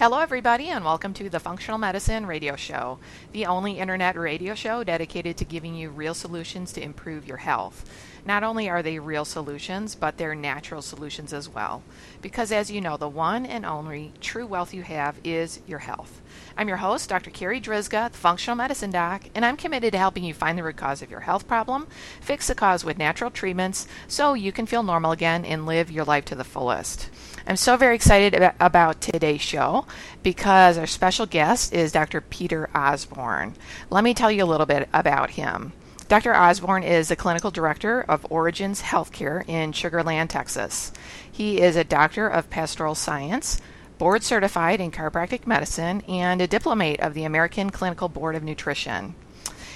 Hello, 0.00 0.18
everybody, 0.18 0.70
and 0.70 0.82
welcome 0.82 1.12
to 1.12 1.28
the 1.28 1.38
Functional 1.38 1.76
Medicine 1.76 2.24
Radio 2.24 2.56
Show, 2.56 2.98
the 3.32 3.44
only 3.44 3.78
internet 3.78 4.16
radio 4.16 4.54
show 4.54 4.82
dedicated 4.82 5.36
to 5.36 5.44
giving 5.44 5.74
you 5.74 5.90
real 5.90 6.14
solutions 6.14 6.72
to 6.72 6.82
improve 6.82 7.28
your 7.28 7.36
health. 7.36 7.84
Not 8.26 8.42
only 8.44 8.68
are 8.68 8.82
they 8.82 8.98
real 8.98 9.24
solutions, 9.24 9.94
but 9.94 10.18
they're 10.18 10.34
natural 10.34 10.82
solutions 10.82 11.32
as 11.32 11.48
well. 11.48 11.82
Because, 12.22 12.52
as 12.52 12.70
you 12.70 12.80
know, 12.80 12.96
the 12.96 13.08
one 13.08 13.46
and 13.46 13.64
only 13.64 14.12
true 14.20 14.46
wealth 14.46 14.74
you 14.74 14.82
have 14.82 15.16
is 15.24 15.60
your 15.66 15.80
health. 15.80 16.20
I'm 16.56 16.68
your 16.68 16.78
host, 16.78 17.08
Dr. 17.08 17.30
Carri 17.30 17.62
Drzyzga, 17.62 18.12
the 18.12 18.18
Functional 18.18 18.56
Medicine 18.56 18.90
Doc, 18.90 19.22
and 19.34 19.44
I'm 19.44 19.56
committed 19.56 19.92
to 19.92 19.98
helping 19.98 20.24
you 20.24 20.34
find 20.34 20.58
the 20.58 20.62
root 20.62 20.76
cause 20.76 21.00
of 21.00 21.10
your 21.10 21.20
health 21.20 21.48
problem, 21.48 21.86
fix 22.20 22.48
the 22.48 22.54
cause 22.54 22.84
with 22.84 22.98
natural 22.98 23.30
treatments, 23.30 23.86
so 24.08 24.34
you 24.34 24.52
can 24.52 24.66
feel 24.66 24.82
normal 24.82 25.12
again 25.12 25.44
and 25.44 25.66
live 25.66 25.90
your 25.90 26.04
life 26.04 26.24
to 26.26 26.34
the 26.34 26.44
fullest. 26.44 27.08
I'm 27.46 27.56
so 27.56 27.76
very 27.76 27.94
excited 27.94 28.52
about 28.60 29.00
today's 29.00 29.40
show 29.40 29.86
because 30.22 30.76
our 30.76 30.86
special 30.86 31.26
guest 31.26 31.72
is 31.72 31.92
Dr. 31.92 32.20
Peter 32.20 32.68
Osborne. 32.74 33.54
Let 33.88 34.04
me 34.04 34.12
tell 34.12 34.30
you 34.30 34.44
a 34.44 34.46
little 34.46 34.66
bit 34.66 34.88
about 34.92 35.30
him. 35.30 35.72
Dr. 36.10 36.34
Osborne 36.34 36.82
is 36.82 37.06
the 37.06 37.14
clinical 37.14 37.52
director 37.52 38.04
of 38.08 38.26
Origins 38.30 38.82
Healthcare 38.82 39.48
in 39.48 39.70
Sugar 39.70 40.02
Land, 40.02 40.28
Texas. 40.28 40.90
He 41.30 41.60
is 41.60 41.76
a 41.76 41.84
doctor 41.84 42.26
of 42.26 42.50
pastoral 42.50 42.96
science, 42.96 43.60
board 43.96 44.24
certified 44.24 44.80
in 44.80 44.90
chiropractic 44.90 45.46
medicine, 45.46 46.00
and 46.08 46.42
a 46.42 46.48
diplomate 46.48 46.98
of 46.98 47.14
the 47.14 47.22
American 47.22 47.70
Clinical 47.70 48.08
Board 48.08 48.34
of 48.34 48.42
Nutrition. 48.42 49.14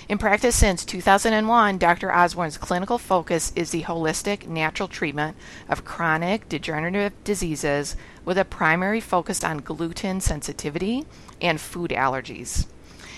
In 0.08 0.18
practice 0.18 0.56
since 0.56 0.84
2001, 0.84 1.78
Dr. 1.78 2.12
Osborne's 2.12 2.58
clinical 2.58 2.98
focus 2.98 3.52
is 3.54 3.70
the 3.70 3.84
holistic 3.84 4.48
natural 4.48 4.88
treatment 4.88 5.36
of 5.68 5.84
chronic 5.84 6.48
degenerative 6.48 7.12
diseases 7.22 7.94
with 8.24 8.38
a 8.38 8.44
primary 8.44 8.98
focus 8.98 9.44
on 9.44 9.58
gluten 9.58 10.20
sensitivity 10.20 11.06
and 11.40 11.60
food 11.60 11.92
allergies. 11.92 12.66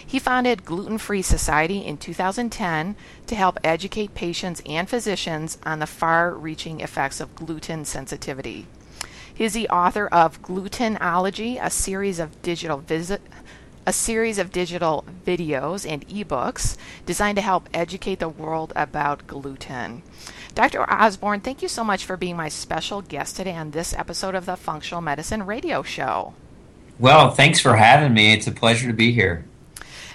He 0.09 0.21
founded 0.21 0.65
Gluten 0.65 0.99
Free 0.99 1.23
Society 1.23 1.85
in 1.85 1.97
2010 1.97 2.95
to 3.27 3.35
help 3.35 3.59
educate 3.65 4.15
patients 4.15 4.63
and 4.65 4.89
physicians 4.89 5.59
on 5.65 5.81
the 5.81 5.87
far 5.87 6.33
reaching 6.33 6.81
effects 6.81 7.21
of 7.21 7.35
gluten 7.35 7.85
sensitivity. 7.85 8.67
He 9.35 9.45
is 9.45 9.53
the 9.53 9.69
author 9.69 10.07
of 10.07 10.41
Glutenology, 10.43 11.59
a 11.61 11.71
series 11.71 12.21
of 12.21 12.41
digital 12.41 12.79
visit, 12.79 13.21
a 13.85 13.93
series 13.93 14.39
of 14.39 14.53
digital 14.53 15.05
videos 15.25 15.89
and 15.89 16.07
ebooks 16.09 16.77
designed 17.05 17.37
to 17.37 17.43
help 17.43 17.69
educate 17.75 18.21
the 18.21 18.29
world 18.29 18.73
about 18.75 19.27
gluten. 19.27 20.03
Dr. 20.55 20.89
Osborne, 20.91 21.41
thank 21.41 21.63
you 21.63 21.69
so 21.69 21.85
much 21.85 22.05
for 22.05 22.17
being 22.17 22.37
my 22.37 22.49
special 22.49 23.03
guest 23.03 23.37
today 23.37 23.55
on 23.55 23.73
this 23.73 23.93
episode 23.93 24.35
of 24.35 24.47
the 24.47 24.57
Functional 24.57 25.03
Medicine 25.03 25.45
Radio 25.45 25.83
Show. 25.83 26.35
Well, 26.99 27.31
thanks 27.31 27.61
for 27.61 27.77
having 27.77 28.15
me. 28.15 28.33
It's 28.33 28.47
a 28.47 28.53
pleasure 28.53 28.87
to 28.87 28.95
be 28.95 29.13
here. 29.13 29.45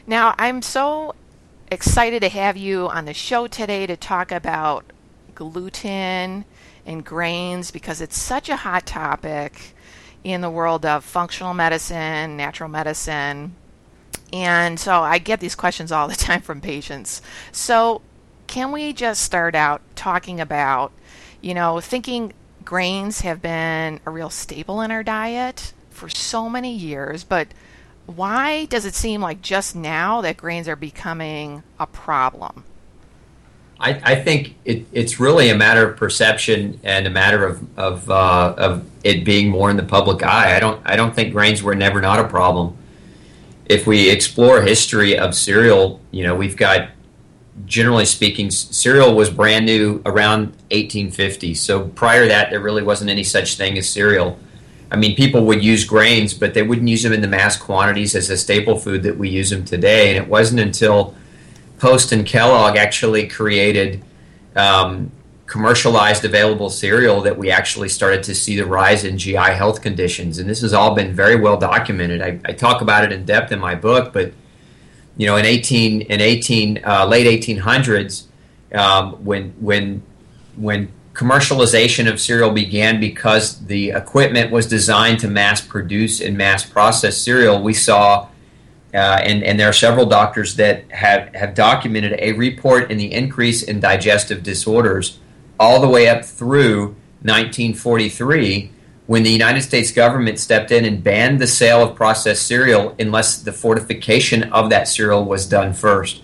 Now, 0.08 0.34
I'm 0.38 0.62
so 0.62 1.16
excited 1.70 2.22
to 2.22 2.30
have 2.30 2.58
you 2.58 2.90
on 2.90 3.06
the 3.06 3.14
show 3.14 3.48
today 3.48 3.86
to 3.88 3.96
talk 3.96 4.32
about 4.32 4.86
gluten 5.36 6.45
and 6.86 7.06
grains 7.06 7.72
because 7.72 8.02
it's 8.02 8.17
such 8.17 8.50
a 8.50 8.58
hot 8.58 8.86
topic 8.86 9.73
in 10.23 10.42
the 10.42 10.50
world 10.50 10.86
of 10.86 11.04
functional 11.04 11.54
medicine, 11.54 12.36
natural 12.36 12.70
medicine. 12.70 13.56
And 14.34 14.80
so 14.80 15.02
I 15.02 15.17
get 15.20 15.40
these 15.40 15.56
questions 15.56 15.92
all 15.92 16.08
the 16.08 16.16
time 16.28 16.42
from 16.42 16.61
patients. 16.61 17.22
So, 17.52 18.02
can 18.48 18.73
we 18.73 18.92
just 18.92 19.22
start 19.22 19.56
out 19.56 19.82
talking 19.95 20.42
about, 20.42 20.92
you 21.40 21.54
know, 21.54 21.80
thinking 21.80 22.34
grains 22.66 23.22
have 23.22 23.42
been 23.42 24.02
a 24.06 24.10
real 24.10 24.30
staple 24.30 24.82
in 24.82 24.92
our 24.92 25.04
diet 25.04 25.73
for 25.90 26.10
so 26.10 26.50
many 26.50 26.76
years, 26.76 27.23
but 27.23 27.48
why 28.06 28.66
does 28.66 28.86
it 28.86 28.95
seem 28.95 29.22
like 29.22 29.42
just 29.42 29.76
now 29.76 30.22
that 30.22 30.38
grains 30.38 30.67
are 30.67 30.76
becoming 30.76 31.64
a 31.80 31.88
problem? 31.88 32.64
I, 33.80 34.00
I 34.04 34.16
think 34.16 34.56
it, 34.64 34.86
it's 34.92 35.20
really 35.20 35.50
a 35.50 35.56
matter 35.56 35.89
of 35.89 35.98
perception 35.98 36.80
and 36.84 37.08
a 37.08 37.10
matter 37.10 37.45
of 37.45 37.80
of, 37.80 38.10
uh, 38.10 38.54
of 38.58 38.86
it 39.04 39.26
being 39.26 39.50
more 39.50 39.72
in 39.72 39.78
the 39.78 39.84
public 39.84 40.23
eye. 40.23 40.56
I 40.56 40.60
don't 40.60 40.82
I 40.86 40.95
don't 40.95 41.16
think 41.16 41.34
grains 41.34 41.64
were 41.64 41.73
never 41.73 42.00
not 42.00 42.20
a 42.20 42.28
problem. 42.28 42.78
If 43.66 43.88
we 43.88 44.10
explore 44.10 44.61
history 44.61 45.17
of 45.17 45.34
cereal, 45.34 46.00
you 46.11 46.23
know 46.23 46.36
we've 46.36 46.58
got 46.58 46.90
generally 47.66 48.06
speaking, 48.06 48.52
cereal 48.52 49.16
was 49.16 49.30
brand 49.30 49.66
new 49.66 50.02
around 50.06 50.48
1850. 50.72 51.54
So 51.56 51.88
prior 51.90 52.23
to 52.23 52.28
that, 52.30 52.50
there 52.50 52.60
really 52.60 52.84
wasn't 52.84 53.10
any 53.10 53.23
such 53.23 53.56
thing 53.56 53.78
as 53.78 53.90
cereal. 53.90 54.40
I 54.92 54.98
mean, 54.98 55.16
people 55.16 55.46
would 55.46 55.64
use 55.64 55.86
grains, 55.86 56.34
but 56.34 56.54
they 56.54 56.64
wouldn't 56.64 56.90
use 56.90 57.02
them 57.02 57.14
in 57.14 57.22
the 57.22 57.28
mass 57.28 57.58
quantities 57.58 58.14
as 58.14 58.30
a 58.30 58.38
staple 58.38 58.78
food 58.78 59.04
that 59.04 59.18
we 59.18 59.30
use 59.30 59.50
them 59.50 59.64
today. 59.64 60.10
And 60.10 60.24
it 60.24 60.30
wasn't 60.30 60.60
until 60.60 61.16
Post 61.80 62.12
and 62.12 62.26
Kellogg 62.26 62.76
actually 62.76 63.28
created 63.28 64.04
um, 64.56 65.10
commercialized 65.46 66.26
available 66.26 66.70
cereal 66.70 67.22
that 67.22 67.38
we 67.38 67.50
actually 67.50 67.88
started 67.88 68.22
to 68.24 68.36
see 68.36 68.58
the 68.58 68.66
rise 68.66 69.06
in 69.06 69.18
GI 69.18 69.36
health 69.36 69.82
conditions. 69.82 70.40
And 70.40 70.50
this 70.50 70.62
has 70.62 70.74
all 70.74 70.94
been 70.94 71.14
very 71.14 71.38
well 71.38 71.58
documented. 71.58 72.22
I, 72.22 72.40
I 72.46 72.52
talk 72.52 72.82
about 72.82 73.06
it 73.06 73.14
in 73.14 73.23
depth 73.23 73.54
in 73.54 73.60
my 73.60 73.76
book, 73.76 74.12
but 74.12 74.34
you 75.18 75.26
know, 75.26 75.38
in 75.38 75.46
18 75.46 76.02
in 76.02 76.22
18 76.22 76.82
uh, 76.86 77.06
late 77.06 77.42
1800s, 77.42 78.26
um, 78.73 79.14
when 79.26 79.54
when 79.60 80.04
when 80.56 80.92
commercialization 81.14 82.10
of 82.10 82.20
cereal 82.20 82.52
began 82.52 82.99
because 82.99 83.66
the 83.66 83.92
equipment 83.92 84.52
was 84.52 84.67
designed 84.67 85.20
to 85.20 85.27
mass 85.27 85.61
produce 85.61 86.22
and 86.22 86.38
mass 86.38 86.66
process 86.66 87.17
cereal, 87.17 87.61
we 87.61 87.73
saw, 87.73 88.27
uh, 88.94 88.98
and, 88.98 89.44
and 89.44 89.60
there 89.60 89.70
are 89.70 89.73
several 89.73 90.05
doctors 90.05 90.55
that 90.55 90.89
have, 90.92 91.33
have 91.36 91.54
documented 91.54 92.16
a 92.20 92.32
report 92.33 92.89
in 92.89 92.98
the 92.98 93.11
increase 93.11 93.61
in 93.64 93.80
digestive 93.80 94.42
disorders 94.44 95.20
all 95.60 95.80
the 95.82 95.88
way 95.88 96.08
up 96.08 96.26
through 96.26 96.95
1943 97.23 98.72
when 99.05 99.23
the 99.23 99.30
United 99.30 99.61
States 99.61 99.92
government 99.92 100.39
stepped 100.39 100.72
in 100.72 100.86
and 100.86 101.04
banned 101.04 101.39
the 101.39 101.48
sale 101.48 101.83
of 101.83 101.95
processed 101.95 102.48
cereal 102.48 102.95
unless 102.98 103.42
the 103.42 103.52
fortification 103.52 104.43
of 104.54 104.70
that 104.70 104.88
cereal 104.88 105.26
was 105.26 105.45
done 105.45 105.73
first. 105.73 106.23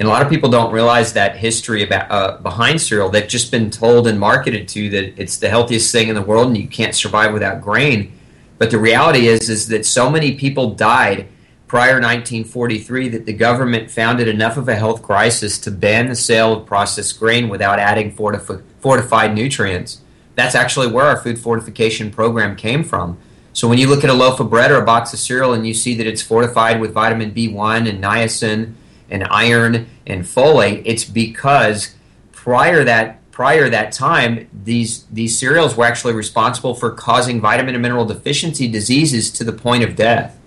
And 0.00 0.08
a 0.08 0.10
lot 0.10 0.22
of 0.22 0.30
people 0.30 0.48
don't 0.48 0.72
realize 0.72 1.12
that 1.12 1.36
history 1.36 1.82
about 1.84 2.10
uh, 2.10 2.38
behind 2.38 2.80
cereal. 2.80 3.10
They've 3.10 3.28
just 3.28 3.50
been 3.50 3.70
told 3.70 4.06
and 4.06 4.18
marketed 4.18 4.66
to 4.68 4.88
that 4.88 5.20
it's 5.20 5.36
the 5.36 5.50
healthiest 5.50 5.92
thing 5.92 6.08
in 6.08 6.14
the 6.14 6.22
world 6.22 6.46
and 6.46 6.56
you 6.56 6.68
can't 6.68 6.94
survive 6.94 7.34
without 7.34 7.60
grain. 7.60 8.18
But 8.56 8.70
the 8.70 8.78
reality 8.78 9.26
is 9.26 9.50
is 9.50 9.68
that 9.68 9.84
so 9.84 10.10
many 10.10 10.36
people 10.36 10.74
died 10.74 11.28
prior 11.66 12.00
1943 12.00 13.10
that 13.10 13.26
the 13.26 13.34
government 13.34 13.90
founded 13.90 14.26
enough 14.26 14.56
of 14.56 14.70
a 14.70 14.74
health 14.74 15.02
crisis 15.02 15.58
to 15.58 15.70
ban 15.70 16.08
the 16.08 16.16
sale 16.16 16.54
of 16.54 16.66
processed 16.66 17.20
grain 17.20 17.50
without 17.50 17.78
adding 17.78 18.10
fortif- 18.10 18.62
fortified 18.78 19.34
nutrients. 19.34 20.00
That's 20.34 20.54
actually 20.54 20.86
where 20.86 21.04
our 21.04 21.18
food 21.18 21.38
fortification 21.38 22.10
program 22.10 22.56
came 22.56 22.84
from. 22.84 23.18
So 23.52 23.68
when 23.68 23.76
you 23.76 23.86
look 23.86 24.02
at 24.02 24.08
a 24.08 24.14
loaf 24.14 24.40
of 24.40 24.48
bread 24.48 24.70
or 24.70 24.80
a 24.80 24.84
box 24.86 25.12
of 25.12 25.18
cereal 25.18 25.52
and 25.52 25.66
you 25.66 25.74
see 25.74 25.94
that 25.96 26.06
it's 26.06 26.22
fortified 26.22 26.80
with 26.80 26.94
vitamin 26.94 27.32
B1 27.32 27.86
and 27.86 28.02
niacin 28.02 28.76
and 29.10 29.24
iron 29.24 29.88
and 30.06 30.24
folate, 30.24 30.82
it's 30.84 31.04
because 31.04 31.94
prior 32.32 32.84
that 32.84 33.20
prior 33.30 33.70
that 33.70 33.90
time, 33.92 34.48
these 34.64 35.04
these 35.04 35.38
cereals 35.38 35.76
were 35.76 35.84
actually 35.84 36.12
responsible 36.12 36.74
for 36.74 36.90
causing 36.90 37.40
vitamin 37.40 37.74
and 37.74 37.82
mineral 37.82 38.04
deficiency 38.04 38.68
diseases 38.68 39.30
to 39.30 39.44
the 39.44 39.52
point 39.52 39.82
of 39.82 39.96
death. 39.96 40.38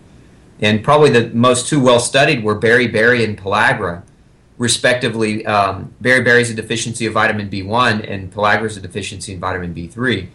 And 0.61 0.83
probably 0.83 1.09
the 1.09 1.29
most 1.33 1.67
two 1.67 1.81
well 1.81 1.99
studied 1.99 2.43
were 2.43 2.59
beriberi 2.59 3.23
and 3.23 3.37
pellagra, 3.37 4.03
respectively. 4.57 5.45
Um, 5.45 5.93
beriberi 6.01 6.41
is 6.41 6.51
a 6.51 6.53
deficiency 6.53 7.05
of 7.05 7.13
vitamin 7.13 7.49
B1, 7.49 8.09
and 8.09 8.31
pellagra 8.31 8.65
is 8.65 8.77
a 8.77 8.81
deficiency 8.81 9.33
in 9.33 9.39
vitamin 9.39 9.73
B3. 9.73 10.27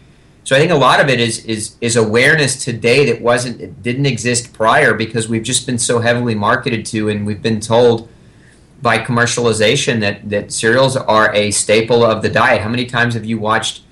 So 0.43 0.55
I 0.55 0.59
think 0.59 0.71
a 0.71 0.75
lot 0.75 0.99
of 0.99 1.09
it 1.09 1.19
is 1.19 1.45
is 1.45 1.75
is 1.79 1.95
awareness 1.95 2.63
today 2.63 3.05
that 3.05 3.21
wasn't 3.21 3.61
it 3.61 3.81
didn't 3.81 4.05
exist 4.05 4.51
prior 4.51 4.93
because 4.93 5.29
we've 5.29 5.43
just 5.43 5.65
been 5.65 5.79
so 5.79 5.99
heavily 5.99 6.35
marketed 6.35 6.85
to, 6.87 7.09
and 7.09 7.25
we've 7.25 7.41
been 7.41 7.59
told 7.59 8.09
by 8.81 8.97
commercialization 8.97 9.99
that, 9.99 10.29
that 10.29 10.51
cereals 10.51 10.95
are 10.95 11.33
a 11.33 11.51
staple 11.51 12.03
of 12.03 12.21
the 12.21 12.29
diet. 12.29 12.61
How 12.61 12.69
many 12.69 12.85
times 12.85 13.13
have 13.13 13.25
you 13.25 13.37
watched 13.37 13.83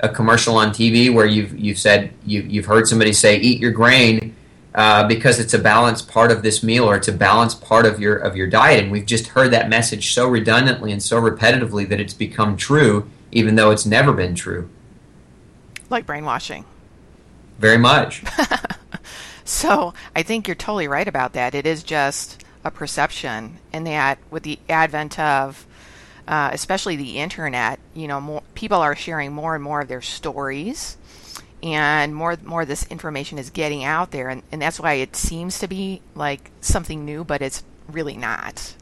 a 0.00 0.08
commercial 0.08 0.56
on 0.56 0.70
TV 0.70 1.12
where 1.12 1.26
you've 1.26 1.58
you've 1.58 1.78
said 1.78 2.12
you, 2.24 2.42
you've 2.42 2.66
heard 2.66 2.86
somebody 2.86 3.12
say 3.12 3.36
eat 3.38 3.60
your 3.60 3.72
grain, 3.72 4.36
uh, 4.74 5.06
because 5.08 5.40
it's 5.40 5.54
a 5.54 5.58
balanced 5.58 6.08
part 6.08 6.30
of 6.30 6.42
this 6.42 6.62
meal 6.62 6.84
or 6.84 6.94
it's 6.94 7.08
a 7.08 7.12
balanced 7.12 7.60
part 7.60 7.84
of 7.84 7.98
your 7.98 8.16
of 8.16 8.36
your 8.36 8.46
diet. 8.46 8.82
And 8.82 8.92
we've 8.92 9.06
just 9.06 9.28
heard 9.28 9.50
that 9.52 9.68
message 9.68 10.14
so 10.14 10.28
redundantly 10.28 10.92
and 10.92 11.02
so 11.02 11.20
repetitively 11.20 11.88
that 11.88 12.00
it's 12.00 12.14
become 12.14 12.56
true, 12.56 13.10
even 13.32 13.56
though 13.56 13.70
it's 13.70 13.86
never 13.86 14.12
been 14.12 14.34
true. 14.34 14.70
Like 15.90 16.06
brainwashing. 16.06 16.64
Very 17.58 17.78
much. 17.78 18.22
so 19.44 19.94
I 20.14 20.22
think 20.22 20.46
you're 20.46 20.54
totally 20.54 20.86
right 20.86 21.08
about 21.08 21.32
that. 21.32 21.56
It 21.56 21.66
is 21.66 21.82
just 21.82 22.44
a 22.64 22.70
perception, 22.70 23.58
and 23.72 23.86
that 23.86 24.18
with 24.30 24.42
the 24.42 24.58
advent 24.68 25.18
of 25.18 25.66
uh, 26.26 26.50
especially 26.52 26.96
the 26.96 27.18
internet, 27.18 27.78
you 27.94 28.06
know, 28.06 28.20
more 28.20 28.42
people 28.54 28.78
are 28.78 28.94
sharing 28.94 29.32
more 29.32 29.54
and 29.54 29.64
more 29.64 29.80
of 29.80 29.88
their 29.88 30.02
stories, 30.02 30.96
and 31.62 32.14
more 32.14 32.36
more 32.44 32.62
of 32.62 32.68
this 32.68 32.86
information 32.88 33.38
is 33.38 33.50
getting 33.50 33.82
out 33.82 34.10
there, 34.10 34.28
and, 34.28 34.42
and 34.52 34.60
that's 34.60 34.78
why 34.78 34.94
it 34.94 35.16
seems 35.16 35.58
to 35.58 35.66
be 35.66 36.02
like 36.14 36.50
something 36.60 37.04
new, 37.04 37.24
but 37.24 37.40
it's 37.40 37.64
really 37.88 38.16
not. 38.16 38.74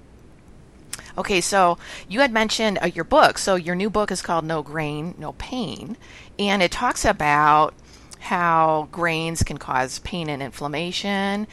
Okay, 1.19 1.41
so 1.41 1.79
you 2.09 2.21
had 2.21 2.33
mentioned 2.33 2.79
uh, 2.83 2.87
your 2.87 3.05
book. 3.05 3.39
So 3.39 3.55
your 3.55 3.75
new 3.75 3.89
book 3.89 4.11
is 4.11 4.21
called 4.21 4.45
No 4.45 4.63
Grain, 4.63 5.15
No 5.19 5.33
Pain, 5.33 5.97
and 6.39 6.63
it 6.63 6.71
talks 6.71 7.05
about 7.05 7.75
how 8.19 8.89
grains 8.91 9.43
can 9.43 9.57
cause 9.57 10.01
pain 10.01 10.29
and 10.29 10.43
inflammation, 10.43 11.47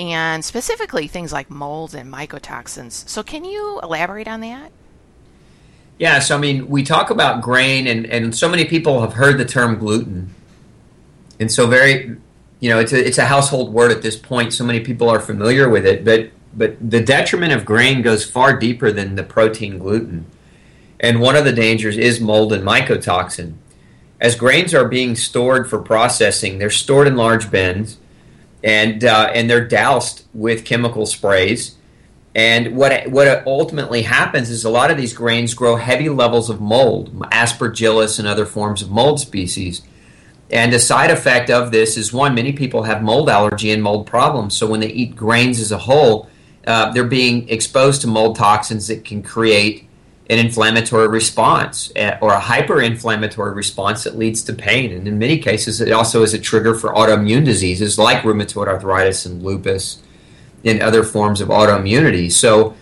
and 0.00 0.42
specifically 0.42 1.06
things 1.06 1.30
like 1.30 1.50
molds 1.50 1.94
and 1.94 2.10
mycotoxins. 2.10 3.06
So 3.06 3.22
can 3.22 3.44
you 3.44 3.78
elaborate 3.82 4.26
on 4.26 4.40
that? 4.40 4.72
Yeah, 5.98 6.20
so 6.20 6.36
I 6.36 6.38
mean, 6.38 6.68
we 6.68 6.82
talk 6.82 7.10
about 7.10 7.42
grain, 7.42 7.86
and, 7.86 8.06
and 8.06 8.34
so 8.34 8.48
many 8.48 8.64
people 8.64 9.02
have 9.02 9.12
heard 9.12 9.36
the 9.36 9.44
term 9.44 9.78
gluten. 9.78 10.34
And 11.38 11.52
so, 11.52 11.66
very, 11.66 12.16
you 12.60 12.70
know, 12.70 12.78
it's 12.78 12.94
a, 12.94 13.06
it's 13.06 13.18
a 13.18 13.26
household 13.26 13.74
word 13.74 13.90
at 13.92 14.00
this 14.00 14.16
point. 14.16 14.54
So 14.54 14.64
many 14.64 14.80
people 14.80 15.10
are 15.10 15.20
familiar 15.20 15.68
with 15.68 15.84
it, 15.84 16.02
but, 16.02 16.30
but 16.56 16.76
the 16.80 17.02
detriment 17.02 17.52
of 17.52 17.66
grain 17.66 18.00
goes 18.00 18.24
far 18.24 18.58
deeper 18.58 18.90
than 18.90 19.16
the 19.16 19.22
protein 19.22 19.78
gluten. 19.78 20.24
And 20.98 21.20
one 21.20 21.36
of 21.36 21.44
the 21.44 21.52
dangers 21.52 21.98
is 21.98 22.20
mold 22.20 22.54
and 22.54 22.64
mycotoxin. 22.64 23.56
As 24.18 24.34
grains 24.34 24.72
are 24.72 24.88
being 24.88 25.14
stored 25.14 25.68
for 25.68 25.78
processing, 25.78 26.58
they're 26.58 26.70
stored 26.70 27.06
in 27.06 27.16
large 27.16 27.50
bins 27.50 27.98
and, 28.62 29.04
uh, 29.04 29.30
and 29.34 29.48
they're 29.48 29.66
doused 29.66 30.24
with 30.34 30.64
chemical 30.64 31.06
sprays 31.06 31.76
and 32.34 32.76
what 32.76 33.08
what 33.10 33.44
ultimately 33.46 34.02
happens 34.02 34.50
is 34.50 34.64
a 34.64 34.70
lot 34.70 34.90
of 34.90 34.96
these 34.96 35.12
grains 35.12 35.52
grow 35.54 35.76
heavy 35.76 36.08
levels 36.08 36.48
of 36.48 36.60
mold, 36.60 37.12
aspergillus 37.30 38.18
and 38.18 38.28
other 38.28 38.46
forms 38.46 38.82
of 38.82 38.90
mold 38.90 39.18
species. 39.18 39.82
And 40.48 40.72
a 40.72 40.78
side 40.78 41.10
effect 41.10 41.50
of 41.50 41.72
this 41.72 41.96
is 41.96 42.12
one: 42.12 42.34
many 42.34 42.52
people 42.52 42.84
have 42.84 43.02
mold 43.02 43.28
allergy 43.28 43.72
and 43.72 43.82
mold 43.82 44.06
problems. 44.06 44.56
So 44.56 44.68
when 44.68 44.80
they 44.80 44.88
eat 44.88 45.16
grains 45.16 45.58
as 45.58 45.72
a 45.72 45.78
whole, 45.78 46.30
uh, 46.68 46.92
they're 46.92 47.04
being 47.04 47.48
exposed 47.48 48.02
to 48.02 48.06
mold 48.06 48.36
toxins 48.36 48.86
that 48.86 49.04
can 49.04 49.24
create 49.24 49.88
an 50.30 50.38
inflammatory 50.38 51.08
response 51.08 51.90
eh, 51.96 52.16
or 52.22 52.32
a 52.32 52.40
hyperinflammatory 52.40 53.52
response 53.52 54.04
that 54.04 54.16
leads 54.16 54.44
to 54.44 54.52
pain. 54.52 54.92
And 54.92 55.08
in 55.08 55.18
many 55.18 55.38
cases, 55.38 55.80
it 55.80 55.90
also 55.90 56.22
is 56.22 56.32
a 56.32 56.38
trigger 56.38 56.74
for 56.76 56.94
autoimmune 56.94 57.44
diseases 57.44 57.98
like 57.98 58.22
rheumatoid 58.22 58.68
arthritis 58.68 59.26
and 59.26 59.42
lupus 59.42 60.00
and 60.64 60.80
other 60.80 61.02
forms 61.02 61.40
of 61.40 61.48
autoimmunity. 61.48 62.30
So, 62.30 62.76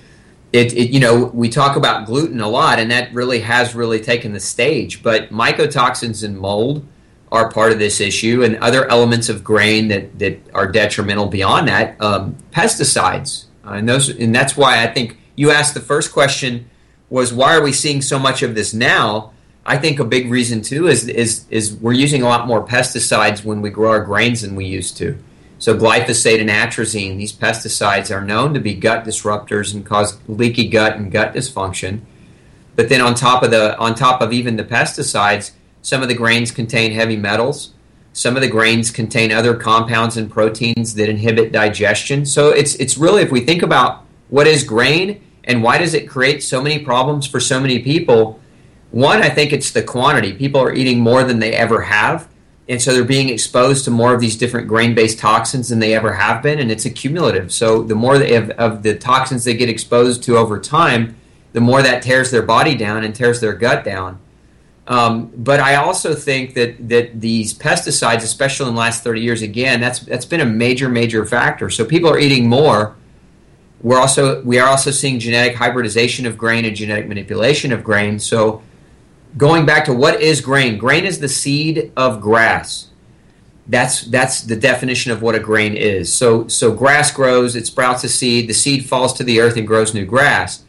it, 0.53 0.73
it, 0.73 0.91
you 0.91 1.00
know 1.00 1.27
we 1.35 1.49
talk 1.50 1.77
about 1.77 2.06
gluten 2.06 2.41
a 2.41 2.49
lot, 2.49 2.79
and 2.79 2.91
that 2.91 3.12
really 3.12 3.41
has 3.41 3.75
really 3.75 4.00
taken 4.00 4.33
the 4.33 4.41
stage. 4.41 5.03
But 5.03 5.31
mycotoxins 5.31 6.25
and 6.25 6.39
mold 6.39 6.87
are 7.31 7.50
part 7.50 7.73
of 7.73 7.79
this 7.79 8.00
issue, 8.00 8.43
and 8.43 8.56
other 8.56 8.91
elements 8.91 9.29
of 9.29 9.45
grain 9.45 9.89
that 9.89 10.19
that 10.19 10.41
are 10.55 10.67
detrimental 10.67 11.27
beyond 11.27 11.69
that. 11.69 12.00
Um, 12.00 12.37
pesticides, 12.50 13.45
uh, 13.67 13.73
and 13.73 13.87
those, 13.87 14.09
and 14.09 14.35
that's 14.35 14.56
why 14.56 14.83
I 14.83 14.87
think 14.87 15.19
you 15.37 15.50
asked 15.50 15.75
the 15.75 15.81
first 15.81 16.12
question 16.12 16.71
was 17.11 17.33
why 17.33 17.57
are 17.57 17.63
we 17.63 17.73
seeing 17.73 18.03
so 18.03 18.19
much 18.19 18.43
of 18.43 18.55
this 18.55 18.75
now? 18.75 19.33
I 19.65 19.77
think 19.77 19.99
a 19.99 20.05
big 20.05 20.31
reason 20.31 20.63
too 20.63 20.89
is 20.89 21.07
is 21.09 21.45
is 21.51 21.75
we're 21.75 21.93
using 21.93 22.23
a 22.23 22.27
lot 22.27 22.47
more 22.47 22.67
pesticides 22.67 23.45
when 23.45 23.61
we 23.61 23.71
grow 23.71 23.91
our 23.91 24.05
grains 24.05 24.43
than 24.43 24.57
we 24.57 24.65
used 24.65 24.97
to. 24.99 25.19
So 25.59 25.77
glyphosate 25.77 26.41
and 26.41 26.49
atrazine, 26.49 27.19
these 27.19 27.33
pesticides 27.33 28.15
are 28.15 28.25
known 28.25 28.55
to 28.55 28.61
be 28.61 28.75
gut 28.75 29.05
disruptors 29.05 29.75
and 29.75 29.85
cause 29.85 30.19
leaky 30.29 30.69
gut 30.69 30.97
and 30.97 31.11
gut 31.11 31.35
dysfunction. 31.35 32.01
But 32.77 32.89
then 32.89 33.01
on 33.01 33.15
top 33.15 33.43
of 33.43 33.51
the 33.51 33.77
on 33.79 33.95
top 33.95 34.23
of 34.23 34.33
even 34.33 34.57
the 34.57 34.65
pesticides, 34.65 35.51
some 35.83 36.03
of 36.03 36.09
the 36.09 36.15
grains 36.15 36.51
contain 36.51 36.93
heavy 36.93 37.17
metals. 37.17 37.75
Some 38.13 38.37
of 38.37 38.43
the 38.43 38.49
grains 38.49 38.91
contain 38.91 39.33
other 39.33 39.55
compounds 39.55 40.17
and 40.17 40.31
proteins 40.31 40.95
that 40.95 41.09
inhibit 41.09 41.53
digestion. 41.53 42.25
So 42.25 42.51
it's 42.51 42.75
it's 42.77 42.97
really 42.97 43.23
if 43.23 43.31
we 43.31 43.41
think 43.41 43.63
about 43.63 44.05
what 44.29 44.47
is 44.47 44.65
grain 44.65 45.21
and 45.49 45.62
why 45.62 45.79
does 45.79 45.95
it 45.95 46.09
create 46.09 46.45
so 46.45 46.62
many 46.62 46.79
problems 46.79 47.27
for 47.27 47.41
so 47.41 47.61
many 47.61 47.81
people, 47.81 48.39
one 48.93 49.21
I 49.21 49.29
think 49.29 49.53
it's 49.53 49.73
the 49.73 49.83
quantity. 49.83 50.33
People 50.33 50.61
are 50.61 50.73
eating 50.73 51.00
more 51.00 51.25
than 51.25 51.41
they 51.41 51.55
ever 51.55 51.83
have 51.83 52.29
and 52.69 52.83
so 52.83 52.93
they're 52.93 53.05
being 53.05 53.31
exposed 53.31 53.87
to 53.87 53.91
more 53.91 54.12
of 54.12 54.21
these 54.21 54.37
different 54.37 54.69
grain-based 54.69 55.19
toxins 55.19 55.71
than 55.71 55.79
they 55.79 55.95
ever 55.95 56.12
have 56.12 56.43
been, 56.43 56.59
and 56.59 56.71
it's 56.71 56.85
accumulative. 56.85 57.50
So 57.50 57.83
the 57.83 57.95
more 57.95 58.19
have, 58.19 58.50
of 58.50 58.83
the 58.83 58.95
toxins 58.97 59.45
they 59.45 59.55
get 59.55 59.71
exposed 59.71 60.23
to 60.25 60.37
over 60.37 60.61
time, 60.61 61.17
the 61.55 61.62
more 61.62 61.83
that 61.83 62.03
tears 62.03 62.31
their 62.31 62.43
body 62.43 62.75
down 62.75 63.05
and 63.05 63.15
tears 63.15 63.41
their 63.41 63.55
gut 63.55 63.85
down. 63.85 64.19
Um, 64.87 65.33
but 65.35 65.61
I 65.61 65.77
also 65.77 66.15
think 66.15 66.55
that 66.55 66.89
that 66.89 67.21
these 67.21 67.55
pesticides, 67.55 68.23
especially 68.23 68.69
in 68.69 68.75
the 68.75 68.81
last 68.81 69.03
30 69.03 69.21
years, 69.21 69.43
again, 69.43 69.81
that's 69.81 70.00
that's 70.00 70.25
been 70.25 70.41
a 70.41 70.47
major 70.47 70.89
major 70.89 71.25
factor. 71.27 71.69
So 71.71 71.85
people 71.85 72.11
are 72.11 72.19
eating 72.19 72.49
more. 72.49 72.97
We're 73.83 73.99
also 73.99 74.43
we 74.43 74.59
are 74.59 74.69
also 74.69 74.91
seeing 74.91 75.19
genetic 75.19 75.55
hybridization 75.55 76.27
of 76.27 76.37
grain 76.37 76.65
and 76.65 76.75
genetic 76.75 77.07
manipulation 77.07 77.73
of 77.73 77.85
grain. 77.85 78.19
So 78.19 78.63
going 79.37 79.67
back 79.67 79.85
to 79.85 79.93
what 79.93 80.21
is 80.21 80.41
grain? 80.41 80.79
Grain 80.79 81.05
is 81.05 81.21
the 81.21 81.29
seed 81.29 81.93
of 81.97 82.21
grass. 82.21 82.89
That's 83.69 84.03
that's 84.03 84.43
the 84.43 84.57
definition 84.57 85.13
of 85.13 85.23
what 85.23 85.35
a 85.35 85.41
grain 85.41 85.77
is. 85.77 86.13
So 86.13 86.49
so 86.49 86.73
grass 86.73 87.13
grows, 87.13 87.55
it 87.55 87.67
sprouts 87.67 88.03
a 88.03 88.09
seed, 88.09 88.49
the 88.49 88.55
seed 88.55 88.89
falls 88.89 89.13
to 89.15 89.25
the 89.25 89.41
earth 89.41 89.57
and 89.57 89.67
grows 89.67 89.95
new 89.95 90.07
grass. 90.07 90.65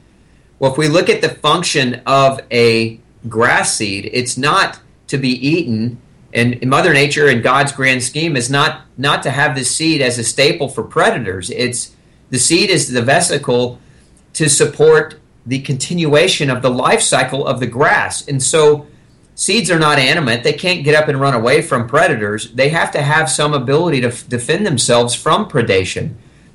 Well, 0.59 0.71
if 0.71 0.77
we 0.77 0.87
look 0.87 1.09
at 1.09 1.21
the 1.21 1.29
function 1.29 2.01
of 2.05 2.41
a 2.51 2.99
grass 3.27 3.73
seed, 3.73 4.09
it's 4.11 4.37
not 4.37 4.79
to 5.07 5.17
be 5.17 5.29
eaten. 5.29 5.99
And 6.31 6.63
Mother 6.69 6.93
Nature 6.93 7.27
and 7.27 7.41
God's 7.41 7.71
grand 7.71 8.03
scheme 8.03 8.35
is 8.35 8.51
not 8.51 8.81
not 8.97 9.23
to 9.23 9.31
have 9.31 9.55
this 9.55 9.75
seed 9.75 10.01
as 10.01 10.19
a 10.19 10.23
staple 10.23 10.67
for 10.67 10.83
predators. 10.83 11.49
It's 11.49 11.95
the 12.29 12.39
seed 12.39 12.69
is 12.69 12.91
the 12.91 13.01
vesicle 13.01 13.79
to 14.33 14.49
support 14.49 15.19
the 15.45 15.59
continuation 15.61 16.49
of 16.49 16.61
the 16.61 16.69
life 16.69 17.01
cycle 17.01 17.45
of 17.45 17.59
the 17.59 17.67
grass. 17.67 18.27
And 18.27 18.41
so 18.41 18.87
seeds 19.35 19.71
are 19.71 19.79
not 19.79 19.97
animate. 19.97 20.43
They 20.43 20.53
can't 20.53 20.83
get 20.83 20.95
up 20.95 21.07
and 21.07 21.19
run 21.19 21.33
away 21.33 21.61
from 21.61 21.87
predators. 21.87 22.51
They 22.51 22.69
have 22.69 22.91
to 22.91 23.01
have 23.01 23.29
some 23.29 23.53
ability 23.53 24.01
to 24.01 24.09
f- 24.09 24.27
defend 24.27 24.65
themselves 24.65 25.15
from 25.15 25.49
predation. 25.49 26.13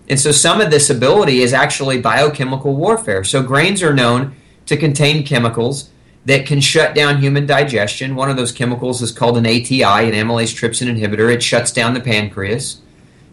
And 0.09 0.21
so 0.21 0.33
some 0.33 0.61
of 0.61 0.71
this 0.71 0.91
ability 0.91 1.41
is 1.41 1.53
actually 1.53 2.01
biochemical 2.01 2.77
warfare. 2.77 3.25
So 3.25 3.43
grains 3.43 3.83
are 3.83 3.95
known 3.95 4.37
to 4.67 4.77
contain 4.77 5.25
chemicals 5.25 5.91
that 6.27 6.47
can 6.47 6.61
shut 6.61 6.95
down 6.95 7.21
human 7.21 7.47
digestion. 7.47 8.15
One 8.15 8.31
of 8.31 8.37
those 8.37 8.53
chemicals 8.53 9.03
is 9.03 9.13
called 9.13 9.37
an 9.37 9.47
ATI, 9.47 9.83
an 9.83 10.13
amylase 10.13 10.55
trypsin 10.55 10.95
inhibitor. 10.95 11.33
It 11.33 11.43
shuts 11.43 11.73
down 11.73 11.95
the 11.95 12.01
pancreas. 12.01 12.81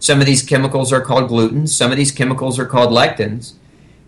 Some 0.02 0.18
of 0.18 0.26
these 0.26 0.42
chemicals 0.42 0.92
are 0.92 1.00
called 1.00 1.28
gluten. 1.28 1.68
Some 1.68 1.92
of 1.92 1.96
these 1.96 2.10
chemicals 2.10 2.58
are 2.58 2.66
called 2.66 2.90
lectins. 2.90 3.52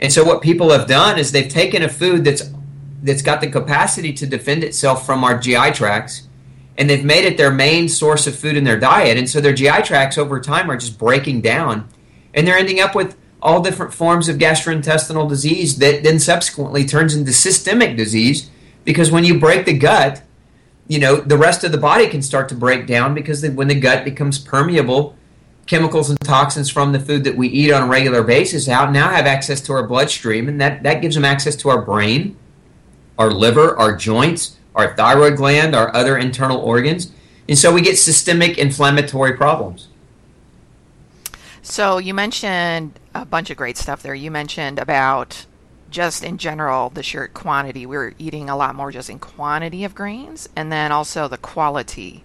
And 0.00 0.12
so 0.12 0.24
what 0.24 0.42
people 0.42 0.72
have 0.72 0.88
done 0.88 1.20
is 1.20 1.30
they've 1.30 1.48
taken 1.48 1.84
a 1.84 1.88
food 1.88 2.24
that's 2.24 2.50
that's 3.00 3.22
got 3.22 3.40
the 3.40 3.48
capacity 3.48 4.12
to 4.14 4.26
defend 4.26 4.64
itself 4.64 5.06
from 5.06 5.22
our 5.22 5.38
GI 5.38 5.70
tracts 5.70 6.26
and 6.76 6.90
they've 6.90 7.04
made 7.04 7.24
it 7.24 7.36
their 7.36 7.52
main 7.52 7.88
source 7.88 8.26
of 8.26 8.34
food 8.34 8.56
in 8.56 8.64
their 8.64 8.80
diet 8.80 9.16
and 9.16 9.30
so 9.30 9.40
their 9.40 9.52
GI 9.52 9.82
tracts 9.82 10.18
over 10.18 10.40
time 10.40 10.68
are 10.68 10.76
just 10.76 10.98
breaking 10.98 11.42
down 11.42 11.86
and 12.32 12.44
they're 12.44 12.58
ending 12.58 12.80
up 12.80 12.96
with 12.96 13.16
all 13.40 13.62
different 13.62 13.94
forms 13.94 14.28
of 14.28 14.38
gastrointestinal 14.38 15.28
disease 15.28 15.78
that 15.78 16.02
then 16.02 16.18
subsequently 16.18 16.84
turns 16.84 17.14
into 17.14 17.32
systemic 17.32 17.96
disease 17.96 18.50
because 18.84 19.12
when 19.12 19.22
you 19.22 19.38
break 19.38 19.64
the 19.64 19.78
gut 19.78 20.22
you 20.88 20.98
know 20.98 21.16
the 21.16 21.38
rest 21.38 21.62
of 21.62 21.70
the 21.70 21.78
body 21.78 22.08
can 22.08 22.22
start 22.22 22.48
to 22.48 22.54
break 22.54 22.86
down 22.86 23.14
because 23.14 23.46
when 23.50 23.68
the 23.68 23.78
gut 23.78 24.02
becomes 24.04 24.38
permeable 24.38 25.14
chemicals 25.66 26.10
and 26.10 26.20
toxins 26.20 26.70
from 26.70 26.92
the 26.92 27.00
food 27.00 27.24
that 27.24 27.36
we 27.36 27.48
eat 27.48 27.72
on 27.72 27.82
a 27.82 27.86
regular 27.86 28.22
basis 28.22 28.68
out 28.68 28.92
now 28.92 29.08
have 29.08 29.26
access 29.26 29.60
to 29.60 29.72
our 29.72 29.86
bloodstream 29.86 30.48
and 30.48 30.60
that, 30.60 30.82
that 30.82 31.00
gives 31.00 31.14
them 31.14 31.24
access 31.24 31.56
to 31.56 31.68
our 31.68 31.80
brain 31.80 32.36
our 33.18 33.30
liver 33.30 33.76
our 33.78 33.96
joints 33.96 34.56
our 34.74 34.94
thyroid 34.96 35.36
gland 35.36 35.74
our 35.74 35.94
other 35.94 36.16
internal 36.18 36.58
organs. 36.58 37.12
And 37.48 37.58
so 37.58 37.72
we 37.72 37.82
get 37.82 37.98
systemic 37.98 38.58
inflammatory 38.58 39.34
problems. 39.34 39.88
So 41.62 41.98
you 41.98 42.14
mentioned 42.14 42.98
a 43.14 43.24
bunch 43.24 43.50
of 43.50 43.56
great 43.56 43.76
stuff 43.76 44.02
there. 44.02 44.14
You 44.14 44.30
mentioned 44.30 44.78
about 44.78 45.46
just 45.90 46.24
in 46.24 46.38
general 46.38 46.90
the 46.90 47.02
sheer 47.02 47.28
quantity. 47.28 47.86
We're 47.86 48.14
eating 48.18 48.50
a 48.50 48.56
lot 48.56 48.74
more 48.74 48.90
just 48.90 49.08
in 49.08 49.18
quantity 49.18 49.84
of 49.84 49.94
grains 49.94 50.48
and 50.56 50.72
then 50.72 50.90
also 50.90 51.28
the 51.28 51.38
quality 51.38 52.24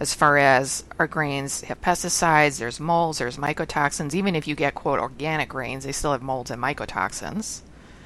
as 0.00 0.14
far 0.14 0.38
as 0.38 0.84
our 0.98 1.06
grains 1.06 1.62
have 1.62 1.80
pesticides, 1.80 2.58
there's 2.58 2.78
molds, 2.78 3.18
there's 3.18 3.36
mycotoxins. 3.36 4.14
Even 4.14 4.36
if 4.36 4.46
you 4.46 4.54
get 4.54 4.74
quote 4.74 5.00
organic 5.00 5.48
grains, 5.48 5.84
they 5.84 5.92
still 5.92 6.12
have 6.12 6.22
molds 6.22 6.50
and 6.50 6.62
mycotoxins. 6.62 7.62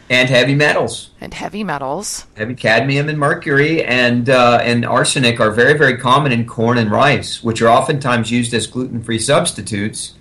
And 0.08 0.28
heavy 0.28 0.54
metals. 0.54 1.10
And 1.20 1.32
heavy 1.32 1.64
metals. 1.64 2.26
Heavy 2.36 2.54
cadmium 2.54 3.08
and 3.08 3.18
mercury 3.18 3.84
and 3.84 4.28
uh, 4.28 4.58
and 4.62 4.84
arsenic 4.84 5.38
are 5.40 5.50
very 5.50 5.76
very 5.76 5.96
common 5.96 6.32
in 6.32 6.46
corn 6.46 6.78
and 6.78 6.90
rice, 6.90 7.42
which 7.42 7.62
are 7.62 7.68
oftentimes 7.68 8.30
used 8.30 8.52
as 8.54 8.66
gluten 8.66 9.02
free 9.02 9.18
substitutes. 9.18 10.14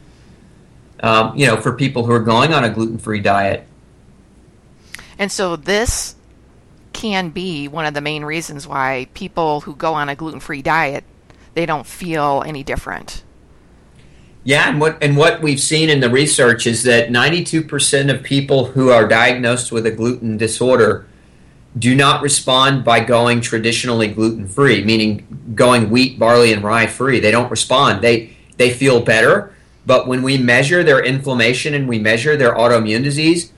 Um, 1.01 1.35
you 1.35 1.47
know, 1.47 1.59
for 1.59 1.73
people 1.73 2.05
who 2.05 2.11
are 2.11 2.19
going 2.19 2.53
on 2.53 2.63
a 2.63 2.69
gluten 2.69 2.99
free 2.99 3.21
diet. 3.21 3.65
And 5.17 5.31
so 5.31 5.55
this 5.55 6.15
can 6.93 7.29
be 7.29 7.67
one 7.67 7.85
of 7.85 7.93
the 7.95 8.01
main 8.01 8.23
reasons 8.23 8.67
why 8.67 9.07
people 9.15 9.61
who 9.61 9.75
go 9.75 9.95
on 9.95 10.09
a 10.09 10.15
gluten 10.15 10.39
free 10.39 10.61
diet 10.61 11.03
they 11.53 11.65
don't 11.65 11.85
feel 11.85 12.43
any 12.45 12.63
different. 12.63 13.23
Yeah, 14.43 14.69
and 14.69 14.81
what 14.81 15.01
and 15.03 15.15
what 15.15 15.41
we've 15.41 15.59
seen 15.59 15.89
in 15.89 15.99
the 15.99 16.09
research 16.09 16.65
is 16.65 16.83
that 16.83 17.09
92% 17.09 18.13
of 18.13 18.23
people 18.23 18.65
who 18.65 18.89
are 18.89 19.07
diagnosed 19.07 19.71
with 19.71 19.85
a 19.85 19.91
gluten 19.91 20.37
disorder 20.37 21.07
do 21.77 21.95
not 21.95 22.21
respond 22.21 22.83
by 22.83 22.99
going 22.99 23.39
traditionally 23.39 24.07
gluten 24.07 24.47
free, 24.47 24.83
meaning 24.83 25.53
going 25.55 25.89
wheat, 25.89 26.17
barley, 26.17 26.51
and 26.51 26.63
rye 26.63 26.87
free. 26.87 27.19
They 27.19 27.31
don't 27.31 27.51
respond. 27.51 28.01
They 28.01 28.35
they 28.57 28.71
feel 28.71 29.01
better, 29.01 29.53
but 29.85 30.07
when 30.07 30.23
we 30.23 30.37
measure 30.37 30.83
their 30.83 31.03
inflammation 31.03 31.73
and 31.73 31.87
we 31.87 31.99
measure 31.99 32.35
their 32.35 32.55
autoimmune 32.55 33.03
disease 33.03 33.51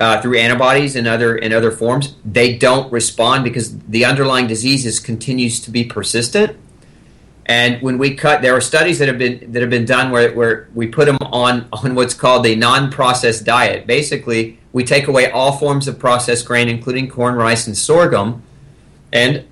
uh, 0.00 0.20
through 0.20 0.38
antibodies 0.38 0.96
and 0.96 1.06
other 1.06 1.36
in 1.36 1.52
other 1.52 1.70
forms, 1.70 2.16
they 2.24 2.58
don't 2.58 2.92
respond 2.92 3.44
because 3.44 3.78
the 3.78 4.04
underlying 4.04 4.48
disease 4.48 4.98
continues 4.98 5.60
to 5.60 5.70
be 5.70 5.84
persistent. 5.84 6.56
And 7.46 7.82
when 7.82 7.98
we 7.98 8.14
cut, 8.14 8.40
there 8.40 8.56
are 8.56 8.60
studies 8.60 8.98
that 9.00 9.08
have 9.08 9.18
been 9.18 9.52
that 9.52 9.60
have 9.60 9.70
been 9.70 9.84
done 9.84 10.10
where, 10.10 10.32
where 10.32 10.68
we 10.74 10.86
put 10.86 11.04
them 11.06 11.18
on 11.20 11.68
on 11.72 11.94
what's 11.94 12.14
called 12.14 12.46
a 12.46 12.54
non-processed 12.54 13.44
diet. 13.44 13.86
Basically, 13.86 14.58
we 14.72 14.82
take 14.84 15.08
away 15.08 15.30
all 15.30 15.52
forms 15.52 15.86
of 15.86 15.98
processed 15.98 16.46
grain, 16.46 16.68
including 16.68 17.08
corn, 17.08 17.34
rice, 17.34 17.66
and 17.66 17.76
sorghum, 17.76 18.42
and 19.12 19.44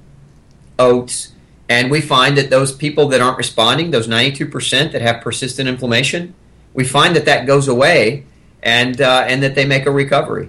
oats. 0.79 1.33
And 1.69 1.91
we 1.91 2.01
find 2.01 2.37
that 2.39 2.51
those 2.51 2.73
people 2.73 3.09
that 3.09 3.21
aren't 3.21 3.39
responding, 3.39 3.91
those 3.93 4.09
92% 4.09 4.93
that 4.93 5.01
have 5.01 5.23
persistent 5.23 5.69
inflammation, 5.69 6.35
we 6.75 6.85
find 6.85 7.15
that 7.17 7.25
that 7.27 7.47
goes 7.47 7.69
away, 7.69 8.25
and 8.63 9.01
uh, 9.01 9.25
and 9.29 9.43
that 9.43 9.55
they 9.55 9.67
make 9.67 9.87
a 9.87 9.91
recovery. 9.91 10.49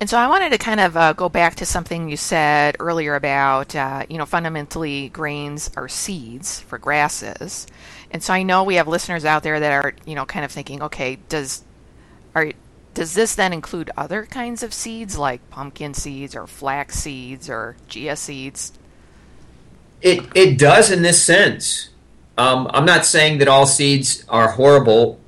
And 0.00 0.10
so 0.10 0.18
I 0.18 0.26
wanted 0.26 0.50
to 0.50 0.58
kind 0.58 0.80
of 0.80 0.96
uh, 0.96 1.12
go 1.12 1.28
back 1.28 1.54
to 1.56 1.66
something 1.66 2.08
you 2.08 2.16
said 2.16 2.76
earlier 2.80 3.14
about, 3.14 3.74
uh, 3.76 4.04
you 4.08 4.18
know, 4.18 4.26
fundamentally 4.26 5.08
grains 5.10 5.70
are 5.76 5.88
seeds 5.88 6.60
for 6.60 6.78
grasses. 6.78 7.66
And 8.10 8.22
so 8.22 8.32
I 8.32 8.42
know 8.42 8.64
we 8.64 8.74
have 8.74 8.88
listeners 8.88 9.24
out 9.24 9.42
there 9.44 9.60
that 9.60 9.72
are, 9.72 9.94
you 10.04 10.14
know, 10.14 10.26
kind 10.26 10.44
of 10.44 10.52
thinking, 10.52 10.82
okay, 10.82 11.18
does 11.28 11.62
are 12.34 12.52
does 12.94 13.14
this 13.14 13.34
then 13.34 13.52
include 13.52 13.90
other 13.96 14.24
kinds 14.24 14.62
of 14.62 14.72
seeds 14.72 15.18
like 15.18 15.48
pumpkin 15.50 15.94
seeds 15.94 16.36
or 16.36 16.46
flax 16.46 16.96
seeds 16.96 17.48
or 17.48 17.76
chia 17.88 18.16
seeds? 18.16 18.72
It 20.00 20.24
it 20.34 20.58
does 20.58 20.90
in 20.90 21.02
this 21.02 21.22
sense. 21.22 21.90
Um, 22.36 22.68
I'm 22.74 22.84
not 22.84 23.06
saying 23.06 23.38
that 23.38 23.48
all 23.48 23.66
seeds 23.66 24.24
are 24.28 24.48
horrible 24.48 25.20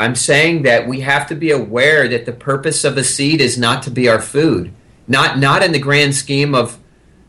I'm 0.00 0.16
saying 0.16 0.62
that 0.62 0.88
we 0.88 1.00
have 1.00 1.26
to 1.26 1.34
be 1.34 1.50
aware 1.50 2.08
that 2.08 2.24
the 2.24 2.32
purpose 2.32 2.84
of 2.84 2.96
a 2.96 3.04
seed 3.04 3.42
is 3.42 3.58
not 3.58 3.82
to 3.82 3.90
be 3.90 4.08
our 4.08 4.20
food, 4.20 4.72
not 5.06 5.38
not 5.38 5.62
in 5.62 5.72
the 5.72 5.78
grand 5.78 6.14
scheme 6.14 6.54
of 6.54 6.78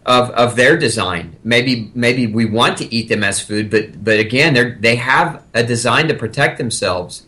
of, 0.05 0.31
of 0.31 0.55
their 0.55 0.77
design. 0.77 1.35
Maybe 1.43 1.91
maybe 1.93 2.27
we 2.27 2.45
want 2.45 2.77
to 2.77 2.91
eat 2.93 3.09
them 3.09 3.25
as 3.25 3.41
food, 3.41 3.69
but 3.69 4.01
but 4.01 4.19
again, 4.21 4.53
they 4.53 4.71
they 4.71 4.95
have 4.95 5.43
a 5.53 5.63
design 5.63 6.07
to 6.07 6.13
protect 6.13 6.57
themselves. 6.57 7.27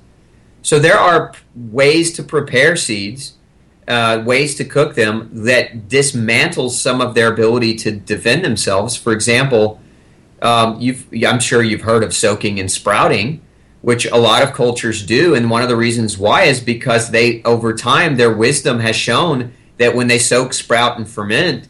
So 0.61 0.79
there 0.79 0.97
are 0.97 1.33
ways 1.53 2.13
to 2.13 2.23
prepare 2.23 2.77
seeds, 2.77 3.33
uh, 3.85 4.23
ways 4.25 4.55
to 4.55 4.63
cook 4.63 4.95
them 4.95 5.29
that 5.43 5.89
dismantles 5.89 6.71
some 6.71 7.01
of 7.01 7.15
their 7.15 7.33
ability 7.33 7.75
to 7.79 7.91
defend 7.91 8.45
themselves. 8.45 8.95
For 8.95 9.11
example, 9.11 9.81
um, 10.41 10.79
I'm 11.27 11.41
sure 11.41 11.61
you've 11.61 11.81
heard 11.81 12.05
of 12.05 12.13
soaking 12.13 12.61
and 12.61 12.71
sprouting 12.71 13.41
which 13.83 14.05
a 14.05 14.17
lot 14.17 14.41
of 14.41 14.53
cultures 14.53 15.05
do. 15.05 15.35
And 15.35 15.49
one 15.49 15.61
of 15.61 15.67
the 15.67 15.75
reasons 15.75 16.17
why 16.17 16.43
is 16.43 16.61
because 16.61 17.11
they, 17.11 17.43
over 17.43 17.73
time, 17.75 18.15
their 18.15 18.31
wisdom 18.31 18.79
has 18.79 18.95
shown 18.95 19.51
that 19.77 19.93
when 19.93 20.07
they 20.07 20.19
soak, 20.19 20.53
sprout, 20.53 20.97
and 20.97 21.07
ferment, 21.07 21.67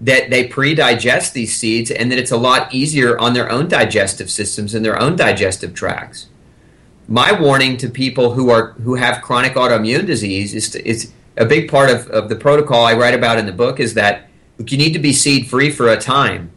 that 0.00 0.30
they 0.30 0.48
pre-digest 0.48 1.32
these 1.32 1.56
seeds 1.56 1.92
and 1.92 2.10
that 2.10 2.18
it's 2.18 2.32
a 2.32 2.36
lot 2.36 2.74
easier 2.74 3.16
on 3.20 3.34
their 3.34 3.48
own 3.52 3.68
digestive 3.68 4.32
systems 4.32 4.74
and 4.74 4.84
their 4.84 5.00
own 5.00 5.14
digestive 5.14 5.74
tracts. 5.74 6.26
My 7.06 7.30
warning 7.30 7.76
to 7.76 7.88
people 7.88 8.32
who 8.32 8.50
are 8.50 8.72
who 8.82 8.96
have 8.96 9.22
chronic 9.22 9.52
autoimmune 9.54 10.06
disease 10.06 10.54
is 10.54 10.70
to, 10.70 10.84
is 10.84 11.12
a 11.36 11.44
big 11.44 11.70
part 11.70 11.88
of, 11.88 12.08
of 12.08 12.28
the 12.28 12.36
protocol 12.36 12.84
I 12.84 12.94
write 12.94 13.14
about 13.14 13.38
in 13.38 13.46
the 13.46 13.52
book 13.52 13.78
is 13.78 13.94
that 13.94 14.28
you 14.58 14.76
need 14.76 14.94
to 14.94 14.98
be 14.98 15.12
seed 15.12 15.46
free 15.48 15.70
for 15.70 15.88
a 15.88 16.00
time. 16.00 16.50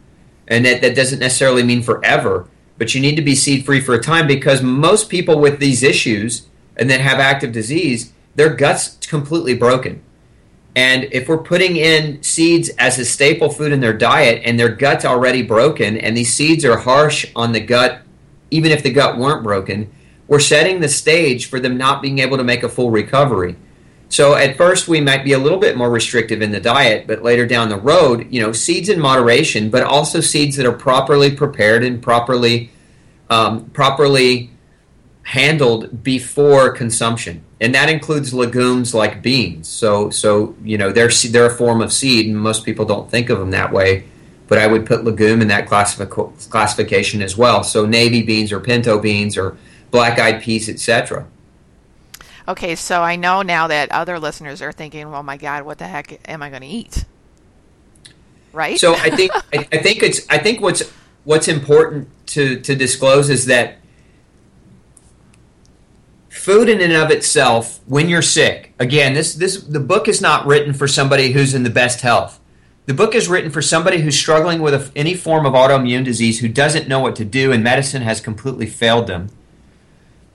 And 0.48 0.64
that, 0.64 0.80
that 0.80 0.96
doesn't 0.96 1.20
necessarily 1.20 1.62
mean 1.62 1.82
forever 1.82 2.48
but 2.78 2.94
you 2.94 3.00
need 3.00 3.16
to 3.16 3.22
be 3.22 3.34
seed 3.34 3.66
free 3.66 3.80
for 3.80 3.94
a 3.94 4.02
time 4.02 4.26
because 4.26 4.62
most 4.62 5.10
people 5.10 5.40
with 5.40 5.58
these 5.58 5.82
issues 5.82 6.46
and 6.76 6.88
then 6.88 7.00
have 7.00 7.18
active 7.18 7.52
disease, 7.52 8.12
their 8.36 8.54
guts 8.54 8.96
completely 9.08 9.54
broken. 9.54 10.00
And 10.76 11.08
if 11.10 11.28
we're 11.28 11.38
putting 11.38 11.76
in 11.76 12.22
seeds 12.22 12.68
as 12.78 12.98
a 12.98 13.04
staple 13.04 13.50
food 13.50 13.72
in 13.72 13.80
their 13.80 13.92
diet 13.92 14.42
and 14.44 14.58
their 14.58 14.68
gut's 14.68 15.04
already 15.04 15.42
broken 15.42 15.98
and 15.98 16.16
these 16.16 16.32
seeds 16.32 16.64
are 16.64 16.76
harsh 16.76 17.26
on 17.34 17.50
the 17.50 17.60
gut, 17.60 18.02
even 18.52 18.70
if 18.70 18.84
the 18.84 18.92
gut 18.92 19.18
weren't 19.18 19.42
broken, 19.42 19.90
we're 20.28 20.38
setting 20.38 20.80
the 20.80 20.88
stage 20.88 21.46
for 21.46 21.58
them 21.58 21.76
not 21.76 22.00
being 22.00 22.20
able 22.20 22.36
to 22.36 22.44
make 22.44 22.62
a 22.62 22.68
full 22.68 22.90
recovery. 22.90 23.56
So 24.08 24.34
at 24.34 24.56
first 24.56 24.88
we 24.88 25.00
might 25.00 25.24
be 25.24 25.32
a 25.32 25.38
little 25.38 25.58
bit 25.58 25.76
more 25.76 25.90
restrictive 25.90 26.40
in 26.40 26.50
the 26.50 26.60
diet, 26.60 27.06
but 27.06 27.22
later 27.22 27.46
down 27.46 27.68
the 27.68 27.76
road, 27.76 28.26
you 28.30 28.40
know, 28.40 28.52
seeds 28.52 28.88
in 28.88 28.98
moderation, 28.98 29.68
but 29.68 29.82
also 29.82 30.20
seeds 30.20 30.56
that 30.56 30.66
are 30.66 30.72
properly 30.72 31.30
prepared 31.30 31.84
and 31.84 32.02
properly 32.02 32.70
um, 33.30 33.68
properly 33.70 34.50
handled 35.22 36.02
before 36.02 36.70
consumption, 36.70 37.44
and 37.60 37.74
that 37.74 37.90
includes 37.90 38.32
legumes 38.32 38.94
like 38.94 39.20
beans. 39.20 39.68
So, 39.68 40.08
so 40.08 40.56
you 40.64 40.78
know, 40.78 40.90
they're 40.90 41.10
they're 41.30 41.46
a 41.46 41.54
form 41.54 41.82
of 41.82 41.92
seed, 41.92 42.26
and 42.26 42.36
most 42.36 42.64
people 42.64 42.86
don't 42.86 43.10
think 43.10 43.28
of 43.28 43.38
them 43.38 43.50
that 43.50 43.72
way. 43.72 44.04
But 44.46 44.56
I 44.56 44.66
would 44.66 44.86
put 44.86 45.04
legume 45.04 45.42
in 45.42 45.48
that 45.48 45.68
classific- 45.68 46.48
classification 46.48 47.20
as 47.20 47.36
well. 47.36 47.62
So 47.62 47.84
navy 47.84 48.22
beans 48.22 48.50
or 48.50 48.60
pinto 48.60 48.98
beans 48.98 49.36
or 49.36 49.58
black-eyed 49.90 50.40
peas, 50.40 50.70
etc. 50.70 51.26
Okay, 52.48 52.76
so 52.76 53.02
I 53.02 53.16
know 53.16 53.42
now 53.42 53.66
that 53.66 53.92
other 53.92 54.18
listeners 54.18 54.62
are 54.62 54.72
thinking, 54.72 55.10
"Well, 55.10 55.22
my 55.22 55.36
God, 55.36 55.64
what 55.64 55.76
the 55.76 55.86
heck 55.86 56.18
am 56.26 56.42
I 56.42 56.48
going 56.48 56.62
to 56.62 56.66
eat?" 56.66 57.04
Right. 58.54 58.78
So 58.78 58.94
I 58.94 59.10
think 59.10 59.32
I, 59.52 59.68
I, 59.70 59.76
think 59.76 60.02
it's 60.02 60.26
I 60.30 60.38
think 60.38 60.62
what's 60.62 60.90
what's 61.24 61.46
important 61.46 62.08
to 62.28 62.58
to 62.60 62.74
disclose 62.74 63.28
is 63.28 63.44
that 63.46 63.76
food 66.30 66.70
in 66.70 66.80
and 66.80 66.94
of 66.94 67.10
itself, 67.10 67.80
when 67.84 68.08
you're 68.08 68.22
sick, 68.22 68.72
again, 68.78 69.12
this 69.12 69.34
this 69.34 69.62
the 69.62 69.80
book 69.80 70.08
is 70.08 70.22
not 70.22 70.46
written 70.46 70.72
for 70.72 70.88
somebody 70.88 71.32
who's 71.32 71.52
in 71.52 71.64
the 71.64 71.70
best 71.70 72.00
health. 72.00 72.40
The 72.86 72.94
book 72.94 73.14
is 73.14 73.28
written 73.28 73.50
for 73.50 73.60
somebody 73.60 74.00
who's 74.00 74.18
struggling 74.18 74.62
with 74.62 74.72
a, 74.72 74.90
any 74.96 75.14
form 75.14 75.44
of 75.44 75.52
autoimmune 75.52 76.02
disease 76.02 76.40
who 76.40 76.48
doesn't 76.48 76.88
know 76.88 77.00
what 77.00 77.14
to 77.16 77.26
do, 77.26 77.52
and 77.52 77.62
medicine 77.62 78.00
has 78.00 78.22
completely 78.22 78.64
failed 78.64 79.06
them 79.06 79.28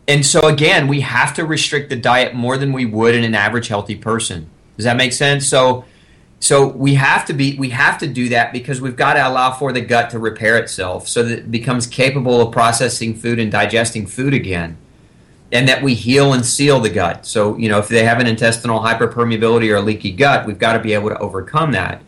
and 0.07 0.25
so 0.25 0.41
again, 0.47 0.87
we 0.87 1.01
have 1.01 1.33
to 1.35 1.45
restrict 1.45 1.89
the 1.89 1.95
diet 1.95 2.33
more 2.33 2.57
than 2.57 2.73
we 2.73 2.85
would 2.85 3.15
in 3.15 3.23
an 3.23 3.35
average 3.35 3.67
healthy 3.67 3.95
person. 3.95 4.49
Does 4.77 4.85
that 4.85 4.97
make 4.97 5.13
sense? 5.13 5.47
So 5.47 5.85
so 6.39 6.67
we 6.67 6.95
have 6.95 7.25
to 7.27 7.33
be 7.33 7.57
we 7.57 7.69
have 7.69 7.97
to 7.99 8.07
do 8.07 8.29
that 8.29 8.51
because 8.51 8.81
we've 8.81 8.97
got 8.97 9.13
to 9.13 9.25
allow 9.25 9.51
for 9.51 9.71
the 9.71 9.81
gut 9.81 10.09
to 10.09 10.19
repair 10.19 10.57
itself 10.57 11.07
so 11.07 11.23
that 11.23 11.39
it 11.39 11.51
becomes 11.51 11.87
capable 11.87 12.41
of 12.41 12.51
processing 12.51 13.15
food 13.15 13.39
and 13.39 13.51
digesting 13.51 14.05
food 14.05 14.33
again. 14.33 14.77
And 15.51 15.69
that 15.69 15.83
we 15.83 15.93
heal 15.93 16.33
and 16.33 16.43
seal 16.43 16.79
the 16.79 16.89
gut. 16.89 17.27
So, 17.27 17.55
you 17.57 17.69
know, 17.69 17.77
if 17.77 17.87
they 17.87 18.03
have 18.05 18.19
an 18.19 18.25
intestinal 18.25 18.79
hyperpermeability 18.79 19.71
or 19.71 19.75
a 19.75 19.81
leaky 19.81 20.11
gut, 20.11 20.47
we've 20.47 20.57
got 20.57 20.73
to 20.73 20.79
be 20.79 20.93
able 20.93 21.09
to 21.09 21.17
overcome 21.19 21.73
that. 21.73 22.01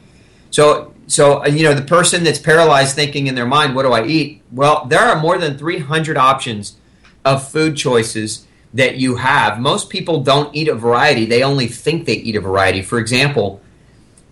So 0.50 0.96
so 1.08 1.44
uh, 1.44 1.48
you 1.48 1.64
know 1.64 1.74
the 1.74 1.82
person 1.82 2.24
that's 2.24 2.40
paralyzed 2.40 2.96
thinking 2.96 3.28
in 3.28 3.36
their 3.36 3.46
mind 3.46 3.75
what 3.75 3.84
do 3.84 3.92
i 3.92 4.06
eat 4.06 4.42
well 4.52 4.86
there 4.86 5.02
are 5.02 5.20
more 5.20 5.38
than 5.38 5.58
300 5.58 6.18
options 6.18 6.78
of 7.25 7.50
food 7.50 7.75
choices 7.75 8.46
that 8.74 8.96
you 8.96 9.15
have. 9.15 9.60
Most 9.60 9.89
people 9.89 10.22
don't 10.22 10.55
eat 10.55 10.67
a 10.67 10.75
variety, 10.75 11.25
they 11.25 11.44
only 11.44 11.67
think 11.67 12.05
they 12.05 12.13
eat 12.13 12.36
a 12.36 12.41
variety. 12.41 12.82
For 12.82 13.00
example, 13.00 13.62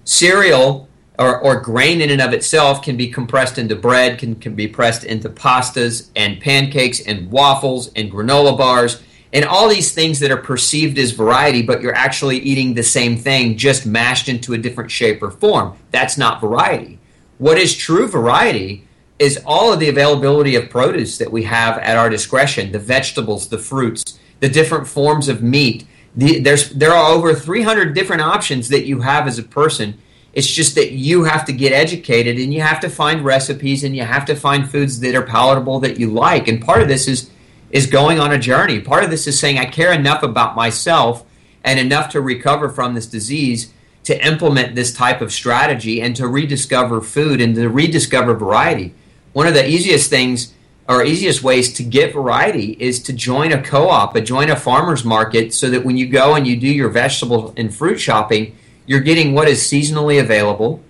cereal 0.05 0.87
or, 1.17 1.39
or 1.39 1.59
grain 1.59 2.01
in 2.01 2.09
and 2.09 2.21
of 2.21 2.33
itself 2.33 2.81
can 2.81 2.97
be 2.97 3.07
compressed 3.07 3.57
into 3.57 3.75
bread, 3.75 4.19
can, 4.19 4.35
can 4.35 4.55
be 4.55 4.67
pressed 4.67 5.03
into 5.03 5.29
pastas 5.29 6.09
and 6.15 6.39
pancakes 6.39 7.01
and 7.01 7.31
waffles 7.31 7.91
and 7.95 8.11
granola 8.11 8.57
bars 8.57 9.01
and 9.33 9.45
all 9.45 9.67
these 9.67 9.93
things 9.93 10.19
that 10.19 10.29
are 10.29 10.37
perceived 10.37 10.99
as 10.99 11.11
variety, 11.11 11.63
but 11.63 11.81
you're 11.81 11.95
actually 11.95 12.37
eating 12.37 12.75
the 12.75 12.83
same 12.83 13.17
thing 13.17 13.57
just 13.57 13.83
mashed 13.83 14.29
into 14.29 14.53
a 14.53 14.57
different 14.59 14.91
shape 14.91 15.23
or 15.23 15.31
form. 15.31 15.75
That's 15.89 16.19
not 16.19 16.39
variety. 16.39 16.99
What 17.39 17.57
is 17.57 17.75
true 17.75 18.07
variety 18.07 18.87
is 19.23 19.41
all 19.45 19.71
of 19.71 19.79
the 19.79 19.87
availability 19.87 20.55
of 20.55 20.69
produce 20.69 21.17
that 21.17 21.31
we 21.31 21.43
have 21.43 21.77
at 21.77 21.95
our 21.95 22.09
discretion 22.09 22.71
the 22.71 22.79
vegetables, 22.79 23.47
the 23.47 23.57
fruits, 23.57 24.19
the 24.41 24.49
different 24.49 24.85
forms 24.85 25.29
of 25.29 25.41
meat. 25.41 25.87
The, 26.15 26.39
there's, 26.39 26.69
there 26.71 26.91
are 26.91 27.13
over 27.13 27.33
300 27.33 27.95
different 27.95 28.21
options 28.21 28.67
that 28.69 28.85
you 28.85 28.99
have 28.99 29.25
as 29.25 29.39
a 29.39 29.43
person. 29.43 29.97
It's 30.33 30.51
just 30.51 30.75
that 30.75 30.91
you 30.91 31.23
have 31.23 31.45
to 31.45 31.53
get 31.53 31.71
educated 31.71 32.37
and 32.37 32.53
you 32.53 32.61
have 32.61 32.81
to 32.81 32.89
find 32.89 33.23
recipes 33.23 33.83
and 33.83 33.95
you 33.95 34.03
have 34.03 34.25
to 34.25 34.35
find 34.35 34.69
foods 34.69 34.99
that 34.99 35.15
are 35.15 35.23
palatable 35.23 35.79
that 35.79 35.99
you 35.99 36.11
like. 36.11 36.47
And 36.47 36.61
part 36.61 36.81
of 36.81 36.87
this 36.87 37.07
is 37.07 37.29
is 37.71 37.87
going 37.87 38.19
on 38.19 38.31
a 38.31 38.37
journey. 38.37 38.79
Part 38.79 39.03
of 39.03 39.09
this 39.09 39.25
is 39.25 39.39
saying 39.39 39.57
I 39.57 39.65
care 39.65 39.91
enough 39.91 40.21
about 40.21 40.55
myself 40.55 41.25
and 41.63 41.79
enough 41.79 42.09
to 42.09 42.21
recover 42.21 42.69
from 42.69 42.93
this 42.93 43.07
disease 43.07 43.73
to 44.03 44.25
implement 44.25 44.75
this 44.75 44.93
type 44.93 45.21
of 45.21 45.31
strategy 45.31 45.99
and 45.99 46.15
to 46.15 46.27
rediscover 46.27 47.01
food 47.01 47.41
and 47.41 47.55
to 47.55 47.69
rediscover 47.69 48.35
variety. 48.35 48.93
One 49.33 49.47
of 49.47 49.53
the 49.53 49.67
easiest 49.67 50.09
things 50.09 50.53
or 50.87 51.03
easiest 51.03 51.43
ways 51.43 51.73
to 51.73 51.83
get 51.83 52.13
variety 52.13 52.75
is 52.79 53.01
to 53.03 53.13
join 53.13 53.53
a 53.53 53.61
co-op, 53.61 54.15
or 54.15 54.21
join 54.21 54.49
a 54.49 54.55
farmer's 54.55 55.05
market 55.05 55.53
so 55.53 55.69
that 55.69 55.85
when 55.85 55.97
you 55.97 56.07
go 56.07 56.35
and 56.35 56.45
you 56.45 56.57
do 56.57 56.67
your 56.67 56.89
vegetable 56.89 57.53
and 57.55 57.73
fruit 57.73 57.97
shopping, 57.97 58.55
you're 58.85 58.99
getting 58.99 59.33
what 59.33 59.47
is 59.47 59.61
seasonally 59.61 60.19
available 60.19 60.83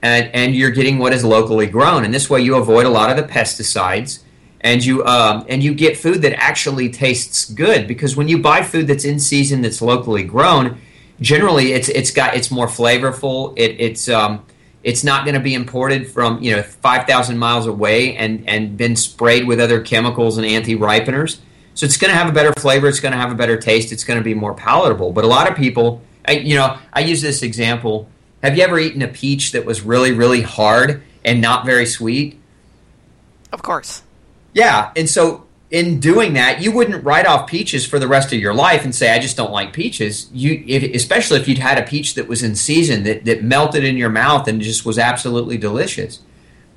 and, 0.00 0.32
and 0.32 0.54
you're 0.54 0.70
getting 0.70 0.98
what 0.98 1.12
is 1.12 1.24
locally 1.24 1.66
grown. 1.66 2.04
And 2.04 2.14
this 2.14 2.30
way 2.30 2.40
you 2.40 2.56
avoid 2.56 2.86
a 2.86 2.90
lot 2.90 3.10
of 3.10 3.16
the 3.16 3.32
pesticides 3.32 4.20
and 4.60 4.84
you 4.84 5.04
um, 5.04 5.44
and 5.48 5.62
you 5.62 5.74
get 5.74 5.96
food 5.96 6.22
that 6.22 6.32
actually 6.34 6.88
tastes 6.88 7.50
good 7.50 7.86
because 7.86 8.16
when 8.16 8.28
you 8.28 8.38
buy 8.38 8.62
food 8.62 8.86
that's 8.86 9.04
in 9.04 9.18
season 9.18 9.62
that's 9.62 9.82
locally 9.82 10.22
grown, 10.22 10.78
generally 11.20 11.72
it's 11.72 11.88
it's 11.88 12.10
got 12.10 12.34
it's 12.34 12.50
more 12.50 12.66
flavorful. 12.66 13.54
It, 13.56 13.76
it's 13.78 14.08
um, 14.08 14.44
it's 14.86 15.02
not 15.02 15.24
going 15.24 15.34
to 15.34 15.40
be 15.40 15.52
imported 15.52 16.08
from 16.08 16.40
you 16.40 16.54
know 16.54 16.62
five 16.62 17.08
thousand 17.08 17.38
miles 17.38 17.66
away 17.66 18.16
and 18.16 18.48
and 18.48 18.76
been 18.76 18.94
sprayed 18.94 19.46
with 19.46 19.60
other 19.60 19.80
chemicals 19.80 20.38
and 20.38 20.46
anti 20.46 20.76
ripeners. 20.76 21.40
So 21.74 21.84
it's 21.84 21.96
going 21.96 22.12
to 22.12 22.16
have 22.16 22.28
a 22.28 22.32
better 22.32 22.52
flavor. 22.58 22.86
It's 22.86 23.00
going 23.00 23.12
to 23.12 23.18
have 23.18 23.32
a 23.32 23.34
better 23.34 23.58
taste. 23.58 23.92
It's 23.92 24.04
going 24.04 24.18
to 24.18 24.24
be 24.24 24.32
more 24.32 24.54
palatable. 24.54 25.12
But 25.12 25.24
a 25.24 25.26
lot 25.26 25.50
of 25.50 25.56
people, 25.56 26.00
I, 26.26 26.32
you 26.32 26.54
know, 26.54 26.78
I 26.92 27.00
use 27.00 27.20
this 27.20 27.42
example. 27.42 28.08
Have 28.42 28.56
you 28.56 28.62
ever 28.62 28.78
eaten 28.78 29.02
a 29.02 29.08
peach 29.08 29.52
that 29.52 29.66
was 29.66 29.82
really 29.82 30.12
really 30.12 30.42
hard 30.42 31.02
and 31.24 31.40
not 31.40 31.66
very 31.66 31.84
sweet? 31.84 32.40
Of 33.52 33.62
course. 33.62 34.04
Yeah, 34.54 34.92
and 34.94 35.10
so 35.10 35.45
in 35.70 35.98
doing 35.98 36.34
that, 36.34 36.62
you 36.62 36.70
wouldn't 36.70 37.04
write 37.04 37.26
off 37.26 37.48
peaches 37.48 37.84
for 37.84 37.98
the 37.98 38.06
rest 38.06 38.32
of 38.32 38.38
your 38.38 38.54
life 38.54 38.84
and 38.84 38.94
say, 38.94 39.12
"I 39.12 39.18
just 39.18 39.36
don't 39.36 39.50
like 39.50 39.72
peaches." 39.72 40.28
You, 40.32 40.62
if, 40.66 40.94
especially 40.94 41.40
if 41.40 41.48
you'd 41.48 41.58
had 41.58 41.78
a 41.78 41.82
peach 41.82 42.14
that 42.14 42.28
was 42.28 42.42
in 42.42 42.54
season 42.54 43.02
that, 43.02 43.24
that 43.24 43.42
melted 43.42 43.84
in 43.84 43.96
your 43.96 44.08
mouth 44.08 44.46
and 44.46 44.60
just 44.60 44.86
was 44.86 44.98
absolutely 44.98 45.58
delicious. 45.58 46.20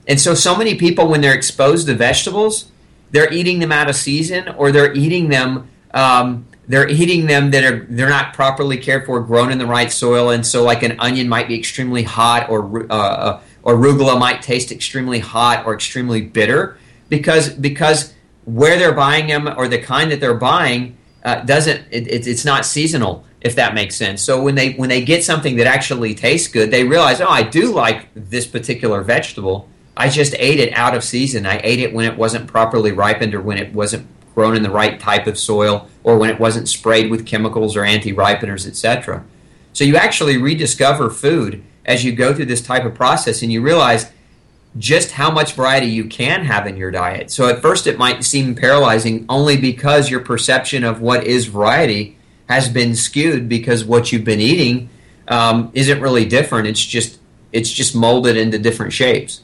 And 0.08 0.19
so, 0.19 0.34
so 0.34 0.55
many 0.55 0.74
people, 0.75 1.08
when 1.08 1.22
they're 1.22 1.36
exposed 1.36 1.86
to 1.88 1.93
vegetables, 1.93 2.72
they're 3.12 3.31
eating 3.31 3.60
them 3.60 3.72
out 3.72 3.89
of 3.89 3.96
season, 3.96 4.48
or 4.50 4.72
they're 4.72 4.93
eating 4.93 5.29
them. 5.29 5.69
Um, 5.93 6.46
they're 6.67 6.88
eating 6.88 7.25
them 7.25 7.51
that 7.51 7.63
are 7.63 7.86
they're 7.89 8.10
not 8.10 8.34
properly 8.34 8.77
cared 8.77 9.05
for, 9.05 9.19
grown 9.22 9.51
in 9.51 9.60
the 9.60 9.65
right 9.65 9.91
soil, 9.91 10.31
and 10.31 10.46
so 10.46 10.63
like 10.63 10.81
an 10.81 11.00
onion 11.00 11.29
might 11.29 11.48
be 11.48 11.58
extremely 11.58 12.03
hot, 12.03 12.50
or 12.50 12.88
uh, 12.91 13.39
or 13.62 13.75
arugula 13.75 14.19
might 14.19 14.41
taste 14.41 14.72
extremely 14.72 15.19
hot 15.19 15.65
or 15.65 15.74
extremely 15.74 16.22
bitter 16.22 16.77
because 17.10 17.50
because 17.50 18.13
where 18.53 18.77
they're 18.77 18.94
buying 18.94 19.27
them 19.27 19.48
or 19.58 19.68
the 19.68 19.79
kind 19.79 20.12
that 20.12 20.20
they're 20.20 20.34
buying 20.34 20.98
uh, 21.24 21.41
doesn't 21.41 21.86
it, 21.91 22.08
it, 22.08 22.27
it's 22.27 22.46
not 22.46 22.65
seasonal 22.65 23.25
if 23.41 23.56
that 23.56 23.74
makes 23.74 23.96
sense. 23.96 24.22
So 24.22 24.41
when 24.41 24.56
they 24.56 24.74
when 24.74 24.89
they 24.89 25.03
get 25.03 25.24
something 25.24 25.56
that 25.58 25.68
actually 25.68 26.15
tastes 26.15 26.48
good 26.48 26.72
they 26.72 26.84
realize 26.84 27.22
oh 27.22 27.29
i 27.29 27.44
do 27.44 27.72
like 27.72 28.08
this 28.15 28.48
particular 28.48 29.01
vegetable. 29.01 29.68
I 29.98 30.08
just 30.08 30.34
ate 30.39 30.62
it 30.62 30.72
out 30.74 30.96
of 30.96 31.03
season. 31.03 31.46
I 31.46 31.60
ate 31.62 31.79
it 31.79 31.94
when 31.94 32.06
it 32.06 32.18
wasn't 32.18 32.48
properly 32.48 32.94
ripened 32.94 33.36
or 33.36 33.41
when 33.41 33.58
it 33.58 33.74
wasn't 33.74 34.08
grown 34.34 34.56
in 34.56 34.63
the 34.63 34.70
right 34.70 35.00
type 35.00 35.27
of 35.27 35.38
soil 35.38 35.89
or 36.03 36.18
when 36.18 36.29
it 36.29 36.39
wasn't 36.39 36.70
sprayed 36.70 37.12
with 37.12 37.25
chemicals 37.25 37.75
or 37.75 37.84
anti-ripeners 37.84 38.65
etc 38.65 39.25
so 39.74 39.84
you 39.84 39.98
actually 39.98 40.38
rediscover 40.38 41.10
food 41.10 41.63
as 41.86 42.04
you 42.04 42.12
go 42.12 42.34
through 42.34 42.45
this 42.45 42.62
type 42.62 42.86
of 42.86 42.95
process 42.95 43.41
and 43.41 43.52
you 43.52 43.62
realize 43.62 44.12
just 44.77 45.12
how 45.12 45.32
much 45.32 45.53
variety 45.53 45.88
you 45.88 46.05
can 46.05 46.45
have 46.45 46.67
in 46.67 46.77
your 46.77 46.91
diet. 46.91 47.32
So 47.32 47.47
at 47.49 47.62
first 47.62 47.88
it 47.88 47.97
might 47.97 48.23
seem 48.23 48.55
paralyzing 48.55 49.25
only 49.27 49.58
because 49.58 50.10
your 50.10 50.19
perception 50.19 50.84
of 50.84 51.01
what 51.01 51.23
is 51.23 51.47
variety 51.47 52.17
has 52.47 52.69
been 52.69 52.95
skewed 52.95 53.49
because 53.49 53.84
what 53.84 54.12
you've 54.12 54.23
been 54.23 54.39
eating 54.39 54.89
um, 55.27 55.71
isn't 55.73 56.01
really 56.01 56.25
different. 56.25 56.67
It's 56.67 56.84
just 56.84 57.19
it's 57.51 57.71
just 57.71 57.95
molded 57.95 58.38
into 58.38 58.60
different 58.60 58.93
shapes. 58.93 59.43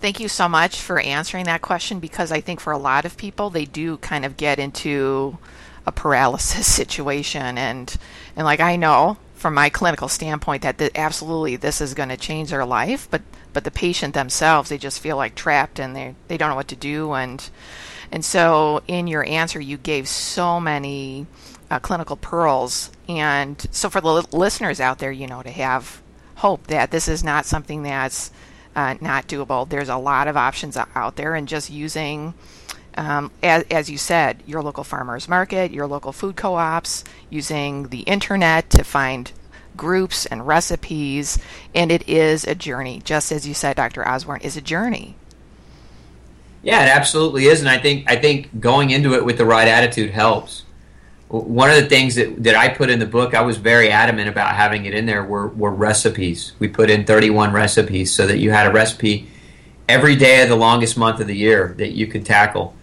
Thank 0.00 0.18
you 0.18 0.28
so 0.28 0.48
much 0.48 0.80
for 0.80 0.98
answering 0.98 1.44
that 1.44 1.62
question 1.62 2.00
because 2.00 2.32
I 2.32 2.40
think 2.40 2.58
for 2.58 2.72
a 2.72 2.78
lot 2.78 3.04
of 3.04 3.16
people 3.16 3.50
they 3.50 3.66
do 3.66 3.98
kind 3.98 4.24
of 4.24 4.36
get 4.36 4.58
into 4.58 5.38
a 5.86 5.92
paralysis 5.92 6.66
situation 6.74 7.58
and 7.58 7.94
and 8.34 8.44
like 8.44 8.60
I 8.60 8.76
know 8.76 9.18
from 9.42 9.54
my 9.54 9.68
clinical 9.68 10.06
standpoint 10.06 10.62
that 10.62 10.80
absolutely 10.94 11.56
this 11.56 11.80
is 11.80 11.94
going 11.94 12.08
to 12.08 12.16
change 12.16 12.50
their 12.50 12.64
life 12.64 13.08
but 13.10 13.20
but 13.52 13.64
the 13.64 13.70
patient 13.72 14.14
themselves 14.14 14.68
they 14.68 14.78
just 14.78 15.00
feel 15.00 15.16
like 15.16 15.34
trapped 15.34 15.80
and 15.80 15.94
they 15.96 16.14
they 16.28 16.36
don't 16.36 16.50
know 16.50 16.54
what 16.56 16.68
to 16.68 16.76
do. 16.76 17.12
And 17.12 17.50
and 18.12 18.24
so 18.24 18.82
in 18.86 19.08
your 19.08 19.24
answer 19.24 19.60
you 19.60 19.76
gave 19.76 20.08
so 20.08 20.60
many 20.60 21.26
uh, 21.70 21.80
clinical 21.80 22.16
pearls. 22.16 22.90
And 23.08 23.60
so 23.72 23.90
for 23.90 24.00
the 24.00 24.14
li- 24.14 24.24
listeners 24.32 24.80
out 24.80 25.00
there 25.00 25.12
you 25.12 25.26
know 25.26 25.42
to 25.42 25.50
have 25.50 26.00
hope 26.36 26.68
that 26.68 26.92
this 26.92 27.08
is 27.08 27.22
not 27.24 27.44
something 27.44 27.82
that's 27.82 28.30
uh, 28.74 28.94
not 29.00 29.28
doable 29.28 29.68
there's 29.68 29.88
a 29.88 29.96
lot 29.96 30.28
of 30.28 30.36
options 30.36 30.76
out 30.76 31.16
there. 31.16 31.34
And 31.34 31.48
just 31.48 31.68
using 31.68 32.34
um, 32.96 33.30
as, 33.42 33.64
as, 33.70 33.90
you 33.90 33.98
said, 33.98 34.42
your 34.46 34.62
local 34.62 34.84
farmers 34.84 35.28
market, 35.28 35.70
your 35.70 35.86
local 35.86 36.12
food 36.12 36.36
co 36.36 36.54
ops, 36.54 37.04
using 37.30 37.88
the 37.88 38.00
internet 38.00 38.68
to 38.70 38.84
find 38.84 39.32
groups 39.76 40.26
and 40.26 40.46
recipes, 40.46 41.38
and 41.74 41.90
it 41.90 42.08
is 42.08 42.44
a 42.44 42.54
journey. 42.54 43.00
Just 43.04 43.32
as 43.32 43.46
you 43.46 43.54
said, 43.54 43.76
Dr. 43.76 44.06
Osborne, 44.06 44.40
is 44.42 44.56
a 44.56 44.60
journey. 44.60 45.14
Yeah, 46.62 46.84
it 46.84 46.88
absolutely 46.90 47.46
is, 47.46 47.60
and 47.60 47.68
I 47.68 47.78
think 47.78 48.08
I 48.10 48.16
think 48.16 48.60
going 48.60 48.90
into 48.90 49.14
it 49.14 49.24
with 49.24 49.38
the 49.38 49.44
right 49.44 49.66
attitude 49.66 50.10
helps. 50.10 50.64
One 51.28 51.70
of 51.70 51.76
the 51.76 51.88
things 51.88 52.16
that, 52.16 52.42
that 52.44 52.54
I 52.54 52.68
put 52.68 52.90
in 52.90 52.98
the 52.98 53.06
book, 53.06 53.32
I 53.32 53.40
was 53.40 53.56
very 53.56 53.90
adamant 53.90 54.28
about 54.28 54.54
having 54.54 54.84
it 54.84 54.92
in 54.92 55.06
there, 55.06 55.24
were, 55.24 55.48
were 55.48 55.70
recipes. 55.70 56.52
We 56.58 56.68
put 56.68 56.90
in 56.90 57.06
31 57.06 57.52
recipes 57.54 58.12
so 58.12 58.26
that 58.26 58.36
you 58.36 58.50
had 58.50 58.66
a 58.66 58.70
recipe 58.70 59.28
every 59.88 60.14
day 60.14 60.42
of 60.42 60.50
the 60.50 60.56
longest 60.56 60.98
month 60.98 61.20
of 61.20 61.26
the 61.26 61.34
year 61.34 61.74
that 61.78 61.92
you 61.92 62.06
could 62.06 62.26
tackle 62.26 62.74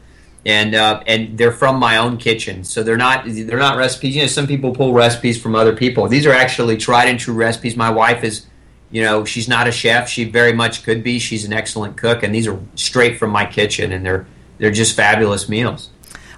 and 0.49 0.73
uh, 0.73 1.03
and 1.05 1.37
they're 1.37 1.51
from 1.51 1.77
my 1.77 1.97
own 1.97 2.17
kitchen, 2.17 2.63
so 2.63 2.81
they're 2.81 2.97
not 2.97 3.23
they're 3.27 3.59
not 3.59 3.77
recipes. 3.77 4.15
You 4.15 4.23
know, 4.23 4.27
some 4.27 4.47
people 4.47 4.73
pull 4.73 4.93
recipes 4.93 5.39
from 5.39 5.53
other 5.53 5.75
people. 5.75 6.07
These 6.07 6.25
are 6.25 6.33
actually 6.33 6.75
tried 6.75 7.07
and 7.07 7.19
true 7.19 7.35
recipes. 7.35 7.75
My 7.75 7.91
wife 7.91 8.23
is, 8.23 8.47
you 8.89 9.03
know, 9.03 9.25
she's 9.25 9.47
not 9.47 9.67
a 9.67 9.71
chef. 9.71 10.09
She 10.09 10.23
very 10.23 10.51
much 10.51 10.81
could 10.81 11.03
be. 11.03 11.19
She's 11.19 11.45
an 11.45 11.53
excellent 11.53 11.97
cook, 11.97 12.23
and 12.23 12.33
these 12.33 12.47
are 12.47 12.59
straight 12.73 13.19
from 13.19 13.29
my 13.29 13.45
kitchen, 13.45 13.91
and 13.91 14.03
they're 14.03 14.25
they're 14.57 14.71
just 14.71 14.95
fabulous 14.95 15.47
meals. 15.47 15.91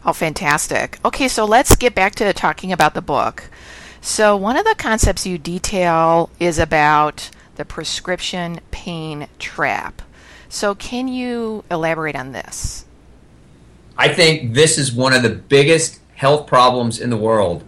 Oh, 0.03 0.11
fantastic! 0.11 0.99
Okay, 1.05 1.29
so 1.29 1.45
let's 1.45 1.77
get 1.77 1.95
back 1.95 2.13
to 2.15 2.33
talking 2.33 2.73
about 2.73 2.93
the 2.93 3.01
book. 3.01 3.49
So 4.01 4.35
one 4.35 4.57
of 4.57 4.65
the 4.65 4.75
concepts 4.77 5.25
you 5.25 5.37
detail 5.37 6.29
is 6.37 6.59
about 6.59 7.29
the 7.55 7.63
prescription 7.63 8.59
pain 8.71 9.29
trap. 9.39 10.01
So 10.49 10.75
can 10.75 11.07
you 11.07 11.63
elaborate 11.71 12.17
on 12.17 12.33
this? 12.33 12.83
I 13.97 14.09
think 14.09 14.53
this 14.53 14.77
is 14.77 14.91
one 14.91 15.13
of 15.13 15.23
the 15.23 15.29
biggest 15.29 15.99
health 16.15 16.47
problems 16.47 16.99
in 16.99 17.09
the 17.09 17.17
world. 17.17 17.63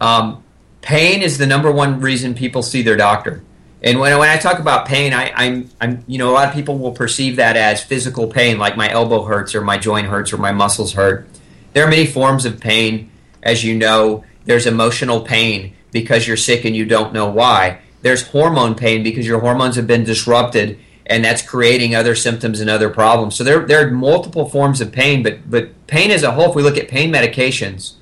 Um, 0.00 0.42
pain 0.80 1.22
is 1.22 1.38
the 1.38 1.46
number 1.46 1.70
one 1.70 2.00
reason 2.00 2.34
people 2.34 2.62
see 2.62 2.82
their 2.82 2.96
doctor. 2.96 3.42
And 3.82 4.00
when, 4.00 4.18
when 4.18 4.30
I 4.30 4.38
talk 4.38 4.58
about 4.58 4.86
pain, 4.86 5.12
I, 5.12 5.30
I'm, 5.34 5.70
I'm, 5.80 6.04
you 6.06 6.16
know, 6.16 6.30
a 6.30 6.32
lot 6.32 6.48
of 6.48 6.54
people 6.54 6.78
will 6.78 6.92
perceive 6.92 7.36
that 7.36 7.56
as 7.56 7.82
physical 7.82 8.26
pain, 8.26 8.58
like 8.58 8.76
my 8.76 8.90
elbow 8.90 9.24
hurts 9.24 9.54
or 9.54 9.60
my 9.60 9.76
joint 9.76 10.06
hurts 10.06 10.32
or 10.32 10.38
my 10.38 10.52
muscles 10.52 10.94
hurt. 10.94 11.28
There 11.74 11.84
are 11.84 11.90
many 11.90 12.06
forms 12.06 12.46
of 12.46 12.60
pain, 12.60 13.10
as 13.42 13.62
you 13.62 13.76
know. 13.76 14.24
There's 14.46 14.66
emotional 14.66 15.20
pain 15.20 15.74
because 15.90 16.26
you're 16.26 16.38
sick 16.38 16.64
and 16.64 16.74
you 16.74 16.86
don't 16.86 17.12
know 17.12 17.28
why. 17.28 17.80
There's 18.00 18.26
hormone 18.28 18.74
pain 18.74 19.02
because 19.02 19.26
your 19.26 19.40
hormones 19.40 19.76
have 19.76 19.86
been 19.86 20.04
disrupted 20.04 20.78
and 21.06 21.24
that's 21.24 21.42
creating 21.42 21.94
other 21.94 22.14
symptoms 22.14 22.60
and 22.60 22.70
other 22.70 22.88
problems. 22.88 23.34
So 23.36 23.44
there, 23.44 23.60
there 23.60 23.86
are 23.86 23.90
multiple 23.90 24.48
forms 24.48 24.80
of 24.80 24.90
pain, 24.90 25.22
but, 25.22 25.50
but 25.50 25.86
pain 25.86 26.10
as 26.10 26.22
a 26.22 26.32
whole, 26.32 26.50
if 26.50 26.54
we 26.54 26.62
look 26.62 26.78
at 26.78 26.88
pain 26.88 27.12
medications, 27.12 27.94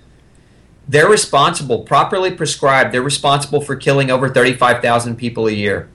they're 0.88 1.08
responsible, 1.08 1.82
properly 1.82 2.30
prescribed, 2.30 2.92
they're 2.92 3.02
responsible 3.02 3.60
for 3.60 3.76
killing 3.76 4.10
over 4.10 4.28
35,000 4.28 5.16
people 5.16 5.46
a 5.46 5.52
year. 5.52 5.88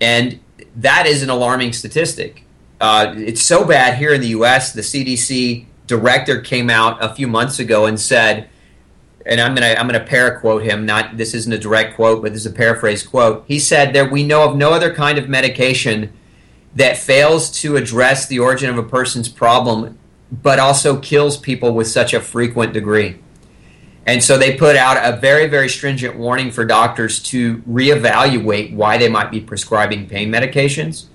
And 0.00 0.40
that 0.76 1.06
is 1.06 1.22
an 1.22 1.30
alarming 1.30 1.72
statistic. 1.72 2.44
Uh, 2.80 3.14
it's 3.16 3.42
so 3.42 3.64
bad 3.64 3.98
here 3.98 4.14
in 4.14 4.20
the 4.20 4.28
U.S., 4.28 4.72
the 4.72 4.80
CDC 4.80 5.66
director 5.86 6.40
came 6.40 6.70
out 6.70 7.02
a 7.02 7.14
few 7.14 7.26
months 7.26 7.58
ago 7.58 7.86
and 7.86 8.00
said, 8.00 8.48
and 9.26 9.40
I'm 9.40 9.54
gonna 9.54 9.74
I'm 9.78 9.86
gonna 9.86 10.04
paraquote 10.04 10.64
him. 10.64 10.86
Not 10.86 11.16
this 11.16 11.34
isn't 11.34 11.52
a 11.52 11.58
direct 11.58 11.96
quote, 11.96 12.22
but 12.22 12.32
this 12.32 12.42
is 12.44 12.52
a 12.52 12.54
paraphrase 12.54 13.02
quote. 13.06 13.44
He 13.46 13.58
said 13.58 13.92
that 13.94 14.10
we 14.10 14.22
know 14.22 14.48
of 14.48 14.56
no 14.56 14.72
other 14.72 14.94
kind 14.94 15.18
of 15.18 15.28
medication 15.28 16.12
that 16.74 16.96
fails 16.96 17.50
to 17.50 17.76
address 17.76 18.26
the 18.26 18.38
origin 18.38 18.70
of 18.70 18.78
a 18.78 18.82
person's 18.82 19.28
problem, 19.28 19.98
but 20.30 20.58
also 20.58 20.98
kills 20.98 21.36
people 21.36 21.72
with 21.72 21.88
such 21.88 22.14
a 22.14 22.20
frequent 22.20 22.72
degree. 22.72 23.18
And 24.06 24.22
so 24.22 24.38
they 24.38 24.56
put 24.56 24.76
out 24.76 24.96
a 24.96 25.16
very, 25.18 25.46
very 25.46 25.68
stringent 25.68 26.16
warning 26.16 26.50
for 26.50 26.64
doctors 26.64 27.22
to 27.24 27.58
reevaluate 27.58 28.74
why 28.74 28.98
they 28.98 29.08
might 29.08 29.30
be 29.30 29.40
prescribing 29.40 30.08
pain 30.08 30.30
medications. 30.30 31.06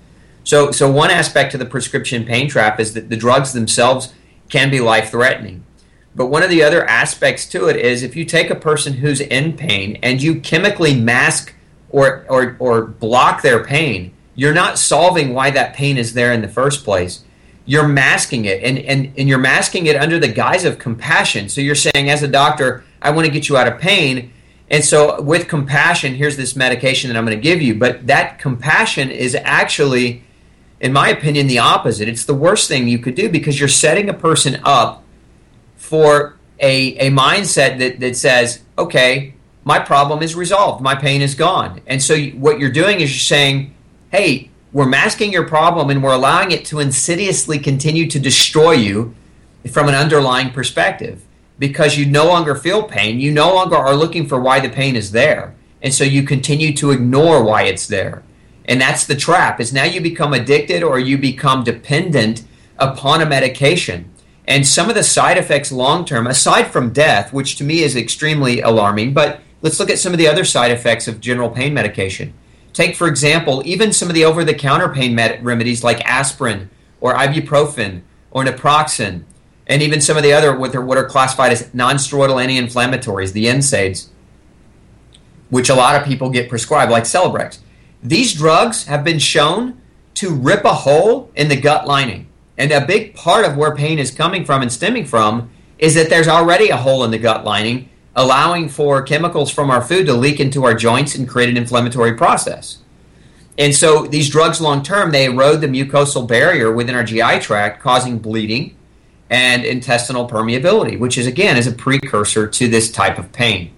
So, 0.43 0.71
so 0.71 0.89
one 0.89 1.09
aspect 1.09 1.53
of 1.53 1.59
the 1.59 1.65
prescription 1.65 2.25
pain 2.25 2.47
trap 2.47 2.79
is 2.79 2.93
that 2.93 3.09
the 3.09 3.17
drugs 3.17 3.53
themselves 3.53 4.13
can 4.49 4.69
be 4.69 4.79
life 4.79 5.09
threatening. 5.09 5.64
But 6.15 6.27
one 6.27 6.43
of 6.43 6.49
the 6.49 6.63
other 6.63 6.85
aspects 6.85 7.45
to 7.47 7.67
it 7.67 7.75
is 7.75 8.01
if 8.01 8.15
you 8.15 8.23
take 8.23 8.49
a 8.49 8.55
person 8.55 8.93
who's 8.93 9.19
in 9.19 9.57
pain 9.57 9.99
and 10.01 10.21
you 10.21 10.39
chemically 10.39 10.95
mask 10.95 11.53
or, 11.89 12.25
or, 12.29 12.55
or 12.59 12.85
block 12.85 13.41
their 13.41 13.63
pain, 13.63 14.13
you're 14.33 14.53
not 14.53 14.79
solving 14.79 15.33
why 15.33 15.51
that 15.51 15.75
pain 15.75 15.97
is 15.97 16.13
there 16.13 16.31
in 16.31 16.41
the 16.41 16.47
first 16.47 16.83
place. 16.85 17.23
You're 17.65 17.87
masking 17.87 18.45
it, 18.45 18.63
and, 18.63 18.77
and, 18.77 19.11
and 19.17 19.27
you're 19.27 19.39
masking 19.39 19.87
it 19.87 19.95
under 19.95 20.19
the 20.19 20.27
guise 20.27 20.65
of 20.65 20.77
compassion. 20.77 21.49
So 21.49 21.61
you're 21.61 21.75
saying, 21.75 22.09
as 22.09 22.21
a 22.21 22.27
doctor, 22.27 22.83
I 23.01 23.11
want 23.11 23.25
to 23.25 23.31
get 23.31 23.49
you 23.49 23.57
out 23.57 23.67
of 23.67 23.79
pain. 23.79 24.31
And 24.69 24.85
so, 24.85 25.21
with 25.21 25.47
compassion, 25.47 26.13
here's 26.15 26.37
this 26.37 26.55
medication 26.55 27.09
that 27.09 27.17
I'm 27.17 27.25
going 27.25 27.37
to 27.37 27.41
give 27.41 27.61
you. 27.61 27.75
But 27.75 28.07
that 28.07 28.39
compassion 28.39 29.09
is 29.09 29.35
actually, 29.35 30.23
in 30.79 30.93
my 30.93 31.09
opinion, 31.09 31.47
the 31.47 31.59
opposite. 31.59 32.07
It's 32.07 32.25
the 32.25 32.35
worst 32.35 32.67
thing 32.67 32.87
you 32.87 32.99
could 32.99 33.15
do 33.15 33.29
because 33.29 33.59
you're 33.59 33.69
setting 33.69 34.09
a 34.09 34.13
person 34.13 34.59
up 34.63 35.03
for 35.77 36.37
a, 36.59 36.97
a 36.97 37.11
mindset 37.11 37.79
that, 37.79 37.99
that 37.99 38.15
says, 38.15 38.61
okay, 38.77 39.33
my 39.63 39.79
problem 39.79 40.21
is 40.21 40.35
resolved, 40.35 40.81
my 40.81 40.95
pain 40.95 41.21
is 41.21 41.35
gone. 41.35 41.81
And 41.87 42.01
so, 42.01 42.17
what 42.17 42.59
you're 42.59 42.71
doing 42.71 43.01
is 43.01 43.11
you're 43.11 43.19
saying, 43.19 43.75
hey, 44.11 44.49
we're 44.71 44.85
masking 44.85 45.31
your 45.31 45.47
problem 45.47 45.89
and 45.89 46.03
we're 46.03 46.13
allowing 46.13 46.51
it 46.51 46.65
to 46.65 46.79
insidiously 46.79 47.57
continue 47.57 48.09
to 48.09 48.19
destroy 48.19 48.73
you 48.73 49.15
from 49.71 49.87
an 49.87 49.95
underlying 49.95 50.51
perspective 50.51 51.23
because 51.57 51.97
you 51.97 52.05
no 52.05 52.25
longer 52.25 52.55
feel 52.55 52.83
pain. 52.83 53.19
You 53.19 53.31
no 53.31 53.53
longer 53.53 53.75
are 53.75 53.95
looking 53.95 54.27
for 54.27 54.39
why 54.39 54.59
the 54.59 54.69
pain 54.69 54.95
is 54.95 55.11
there. 55.11 55.55
And 55.81 55.93
so 55.93 56.03
you 56.03 56.23
continue 56.23 56.73
to 56.73 56.91
ignore 56.91 57.43
why 57.43 57.63
it's 57.63 57.87
there. 57.87 58.23
And 58.65 58.81
that's 58.81 59.05
the 59.05 59.15
trap 59.15 59.59
is 59.59 59.71
now 59.71 59.83
you 59.83 60.01
become 60.01 60.33
addicted 60.33 60.83
or 60.83 60.99
you 60.99 61.17
become 61.17 61.63
dependent 61.63 62.43
upon 62.77 63.21
a 63.21 63.25
medication. 63.25 64.11
And 64.47 64.65
some 64.65 64.89
of 64.89 64.95
the 64.95 65.03
side 65.03 65.37
effects 65.37 65.71
long 65.71 66.05
term, 66.05 66.27
aside 66.27 66.65
from 66.65 66.93
death, 66.93 67.33
which 67.33 67.55
to 67.57 67.63
me 67.63 67.81
is 67.81 67.95
extremely 67.95 68.61
alarming, 68.61 69.13
but 69.13 69.41
let's 69.61 69.79
look 69.79 69.89
at 69.89 69.99
some 69.99 70.13
of 70.13 70.19
the 70.19 70.27
other 70.27 70.45
side 70.45 70.71
effects 70.71 71.07
of 71.07 71.19
general 71.19 71.49
pain 71.49 71.73
medication. 71.73 72.33
Take, 72.73 72.95
for 72.95 73.07
example, 73.07 73.63
even 73.65 73.93
some 73.93 74.09
of 74.09 74.13
the 74.13 74.25
over 74.25 74.43
the 74.43 74.53
counter 74.53 74.89
pain 74.89 75.15
med- 75.15 75.43
remedies 75.43 75.83
like 75.83 76.05
aspirin 76.05 76.69
or 76.99 77.13
ibuprofen 77.13 78.01
or 78.31 78.43
naproxen, 78.43 79.23
and 79.65 79.81
even 79.81 80.01
some 80.01 80.17
of 80.17 80.23
the 80.23 80.33
other 80.33 80.55
what 80.55 80.75
are, 80.75 80.81
what 80.81 80.97
are 80.97 81.05
classified 81.05 81.51
as 81.51 81.73
non 81.73 81.95
steroidal 81.95 82.41
anti 82.41 82.59
inflammatories, 82.59 83.33
the 83.33 83.45
NSAIDs, 83.45 84.09
which 85.49 85.69
a 85.69 85.75
lot 85.75 85.95
of 85.95 86.05
people 86.05 86.29
get 86.29 86.49
prescribed, 86.49 86.91
like 86.91 87.05
Celebrex. 87.05 87.59
These 88.03 88.33
drugs 88.33 88.85
have 88.85 89.03
been 89.03 89.19
shown 89.19 89.81
to 90.15 90.35
rip 90.35 90.65
a 90.65 90.73
hole 90.73 91.31
in 91.35 91.47
the 91.47 91.55
gut 91.55 91.87
lining. 91.87 92.27
And 92.57 92.71
a 92.71 92.85
big 92.85 93.15
part 93.15 93.45
of 93.45 93.57
where 93.57 93.75
pain 93.75 93.99
is 93.99 94.11
coming 94.11 94.45
from 94.45 94.61
and 94.61 94.71
stemming 94.71 95.05
from 95.05 95.49
is 95.77 95.95
that 95.95 96.09
there's 96.09 96.27
already 96.27 96.69
a 96.69 96.77
hole 96.77 97.03
in 97.03 97.11
the 97.11 97.17
gut 97.17 97.43
lining 97.43 97.89
allowing 98.15 98.69
for 98.69 99.01
chemicals 99.01 99.51
from 99.51 99.69
our 99.69 99.81
food 99.81 100.05
to 100.05 100.13
leak 100.13 100.39
into 100.39 100.63
our 100.63 100.73
joints 100.73 101.15
and 101.15 101.27
create 101.27 101.49
an 101.49 101.57
inflammatory 101.57 102.13
process. 102.13 102.79
And 103.57 103.73
so 103.75 104.05
these 104.05 104.29
drugs 104.29 104.59
long 104.59 104.83
term 104.83 105.11
they 105.11 105.25
erode 105.25 105.61
the 105.61 105.67
mucosal 105.67 106.27
barrier 106.27 106.71
within 106.71 106.95
our 106.95 107.03
GI 107.03 107.39
tract 107.39 107.81
causing 107.81 108.19
bleeding 108.19 108.75
and 109.29 109.65
intestinal 109.65 110.29
permeability, 110.29 110.99
which 110.99 111.17
is 111.17 111.27
again 111.27 111.57
is 111.57 111.67
a 111.67 111.71
precursor 111.71 112.47
to 112.47 112.67
this 112.67 112.91
type 112.91 113.17
of 113.17 113.31
pain. 113.31 113.71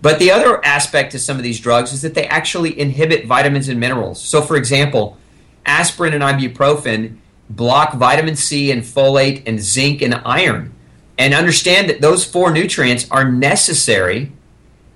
But 0.00 0.18
the 0.18 0.30
other 0.30 0.64
aspect 0.64 1.12
to 1.12 1.18
some 1.18 1.36
of 1.38 1.42
these 1.42 1.60
drugs 1.60 1.92
is 1.92 2.02
that 2.02 2.14
they 2.14 2.26
actually 2.26 2.78
inhibit 2.78 3.26
vitamins 3.26 3.68
and 3.68 3.80
minerals. 3.80 4.22
So 4.22 4.42
for 4.42 4.56
example, 4.56 5.16
aspirin 5.64 6.12
and 6.12 6.22
ibuprofen 6.22 7.18
block 7.50 7.94
vitamin 7.94 8.36
C 8.36 8.70
and 8.70 8.82
folate 8.82 9.42
and 9.46 9.60
zinc 9.60 10.02
and 10.02 10.14
iron 10.24 10.74
and 11.18 11.34
understand 11.34 11.88
that 11.88 12.00
those 12.00 12.24
four 12.24 12.50
nutrients 12.50 13.08
are 13.10 13.30
necessary 13.30 14.32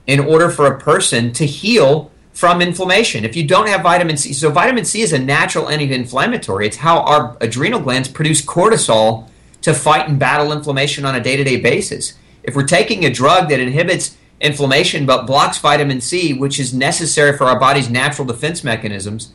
in 0.06 0.20
order 0.20 0.48
for 0.48 0.66
a 0.66 0.80
person 0.80 1.32
to 1.34 1.46
heal 1.46 2.10
from 2.32 2.62
inflammation. 2.62 3.24
If 3.24 3.36
you 3.36 3.46
don't 3.46 3.68
have 3.68 3.82
vitamin 3.82 4.16
C, 4.16 4.32
so 4.32 4.50
vitamin 4.50 4.84
C 4.84 5.02
is 5.02 5.12
a 5.12 5.18
natural 5.18 5.68
anti-inflammatory. 5.68 6.66
It's 6.66 6.76
how 6.78 7.00
our 7.00 7.36
adrenal 7.40 7.80
glands 7.80 8.08
produce 8.08 8.40
cortisol 8.40 9.28
to 9.62 9.74
fight 9.74 10.08
and 10.08 10.18
battle 10.18 10.52
inflammation 10.52 11.04
on 11.04 11.14
a 11.14 11.20
day-to-day 11.20 11.60
basis. 11.60 12.14
If 12.42 12.54
we're 12.56 12.66
taking 12.66 13.04
a 13.04 13.10
drug 13.10 13.48
that 13.48 13.60
inhibits 13.60 14.16
inflammation 14.40 15.04
but 15.04 15.26
blocks 15.26 15.58
vitamin 15.58 16.00
C, 16.00 16.32
which 16.32 16.60
is 16.60 16.72
necessary 16.72 17.36
for 17.36 17.44
our 17.44 17.58
body's 17.58 17.90
natural 17.90 18.26
defense 18.26 18.62
mechanisms, 18.62 19.32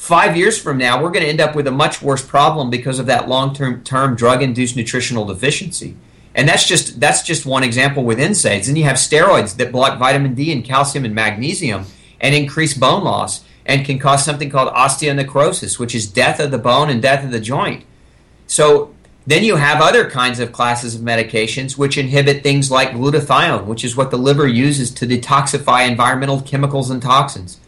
five 0.00 0.34
years 0.34 0.58
from 0.58 0.78
now, 0.78 1.00
we're 1.00 1.10
going 1.10 1.22
to 1.22 1.28
end 1.28 1.42
up 1.42 1.54
with 1.54 1.66
a 1.66 1.70
much 1.70 2.00
worse 2.00 2.24
problem 2.24 2.70
because 2.70 2.98
of 2.98 3.04
that 3.04 3.28
long-term 3.28 3.84
term 3.84 4.16
drug-induced 4.16 4.74
nutritional 4.74 5.26
deficiency. 5.26 5.94
And 6.34 6.48
that's 6.48 6.66
just 6.66 6.98
that's 7.00 7.22
just 7.22 7.44
one 7.44 7.62
example 7.62 8.02
with 8.02 8.18
NSAIDs. 8.18 8.66
And 8.66 8.78
you 8.78 8.84
have 8.84 8.96
steroids 8.96 9.56
that 9.56 9.70
block 9.70 9.98
vitamin 9.98 10.34
D 10.34 10.52
and 10.52 10.64
calcium 10.64 11.04
and 11.04 11.14
magnesium 11.14 11.84
and 12.18 12.34
increase 12.34 12.72
bone 12.72 13.04
loss 13.04 13.44
and 13.66 13.84
can 13.84 13.98
cause 13.98 14.24
something 14.24 14.48
called 14.48 14.72
osteonecrosis, 14.72 15.78
which 15.78 15.94
is 15.94 16.06
death 16.06 16.40
of 16.40 16.50
the 16.50 16.58
bone 16.58 16.88
and 16.88 17.02
death 17.02 17.22
of 17.22 17.30
the 17.30 17.40
joint. 17.40 17.84
So 18.46 18.94
then 19.26 19.44
you 19.44 19.56
have 19.56 19.82
other 19.82 20.08
kinds 20.08 20.40
of 20.40 20.50
classes 20.50 20.94
of 20.94 21.02
medications 21.02 21.76
which 21.76 21.98
inhibit 21.98 22.42
things 22.42 22.70
like 22.70 22.92
glutathione, 22.92 23.66
which 23.66 23.84
is 23.84 23.96
what 23.96 24.10
the 24.10 24.16
liver 24.16 24.46
uses 24.46 24.90
to 24.92 25.06
detoxify 25.06 25.86
environmental 25.86 26.40
chemicals 26.40 26.88
and 26.88 27.02
toxins. 27.02 27.59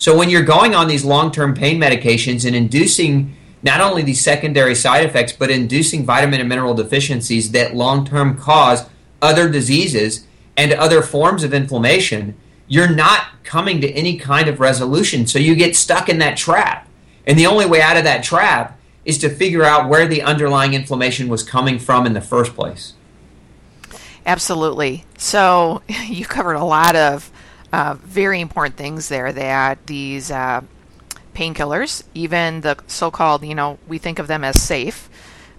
So 0.00 0.16
when 0.16 0.30
you're 0.30 0.42
going 0.42 0.74
on 0.74 0.88
these 0.88 1.04
long-term 1.04 1.54
pain 1.54 1.78
medications 1.78 2.46
and 2.46 2.56
inducing 2.56 3.36
not 3.62 3.82
only 3.82 4.02
these 4.02 4.24
secondary 4.24 4.74
side 4.74 5.04
effects, 5.04 5.34
but 5.34 5.50
inducing 5.50 6.06
vitamin 6.06 6.40
and 6.40 6.48
mineral 6.48 6.72
deficiencies 6.72 7.50
that 7.50 7.74
long-term 7.74 8.38
cause 8.38 8.88
other 9.20 9.46
diseases 9.50 10.26
and 10.56 10.72
other 10.72 11.02
forms 11.02 11.44
of 11.44 11.52
inflammation, 11.52 12.34
you're 12.66 12.88
not 12.88 13.26
coming 13.44 13.82
to 13.82 13.90
any 13.92 14.16
kind 14.16 14.48
of 14.48 14.58
resolution. 14.58 15.26
So 15.26 15.38
you 15.38 15.54
get 15.54 15.76
stuck 15.76 16.08
in 16.08 16.16
that 16.18 16.38
trap. 16.38 16.88
And 17.26 17.38
the 17.38 17.46
only 17.46 17.66
way 17.66 17.82
out 17.82 17.98
of 17.98 18.04
that 18.04 18.24
trap 18.24 18.80
is 19.04 19.18
to 19.18 19.28
figure 19.28 19.64
out 19.64 19.90
where 19.90 20.08
the 20.08 20.22
underlying 20.22 20.72
inflammation 20.72 21.28
was 21.28 21.42
coming 21.42 21.78
from 21.78 22.06
in 22.06 22.14
the 22.14 22.22
first 22.22 22.54
place. 22.54 22.94
Absolutely. 24.24 25.04
So 25.18 25.82
you 26.06 26.24
covered 26.24 26.54
a 26.54 26.64
lot 26.64 26.96
of 26.96 27.30
uh, 27.72 27.94
very 28.00 28.40
important 28.40 28.76
things 28.76 29.08
there 29.08 29.32
that 29.32 29.86
these 29.86 30.30
uh, 30.30 30.62
painkillers, 31.34 32.02
even 32.14 32.62
the 32.62 32.76
so 32.86 33.10
called, 33.10 33.44
you 33.44 33.54
know, 33.54 33.78
we 33.86 33.98
think 33.98 34.18
of 34.18 34.26
them 34.26 34.44
as 34.44 34.60
safe, 34.60 35.08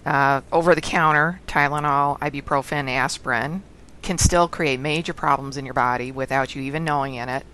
uh, 0.04 0.40
over 0.50 0.74
the 0.74 0.80
counter, 0.80 1.40
Tylenol, 1.46 2.18
ibuprofen, 2.18 2.88
aspirin, 2.88 3.62
can 4.02 4.18
still 4.18 4.48
create 4.48 4.80
major 4.80 5.12
problems 5.12 5.56
in 5.56 5.64
your 5.64 5.74
body 5.74 6.10
without 6.10 6.54
you 6.54 6.62
even 6.62 6.84
knowing 6.84 7.14
in 7.14 7.28
it 7.28 7.46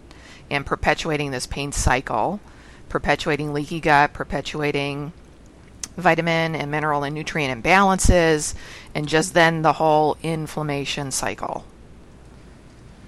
and 0.51 0.65
perpetuating 0.65 1.31
this 1.31 1.47
pain 1.47 1.73
cycle, 1.73 2.41
perpetuating 2.89 3.53
leaky 3.53 3.81
gut, 3.81 4.15
perpetuating 4.15 5.13
vitamin 5.97 6.55
and 6.55 6.71
mineral 6.71 7.05
and 7.05 7.15
nutrient 7.15 7.63
imbalances, 7.63 8.55
and 8.95 9.09
just 9.09 9.35
then 9.35 9.63
the 9.63 9.75
whole 9.75 10.17
inflammation 10.23 11.11
cycle. 11.11 11.65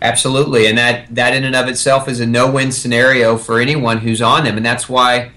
Absolutely, 0.03 0.67
and 0.67 0.79
that 0.79 1.15
that 1.15 1.35
in 1.35 1.45
and 1.45 1.55
of 1.55 1.69
itself 1.69 2.09
is 2.09 2.21
a 2.21 2.27
no-win 2.27 2.73
scenario 2.73 3.37
for 3.37 3.61
anyone 3.61 3.99
who's 3.99 4.23
on 4.23 4.45
them, 4.45 4.57
and 4.57 4.65
that's 4.65 4.89
why 4.89 5.31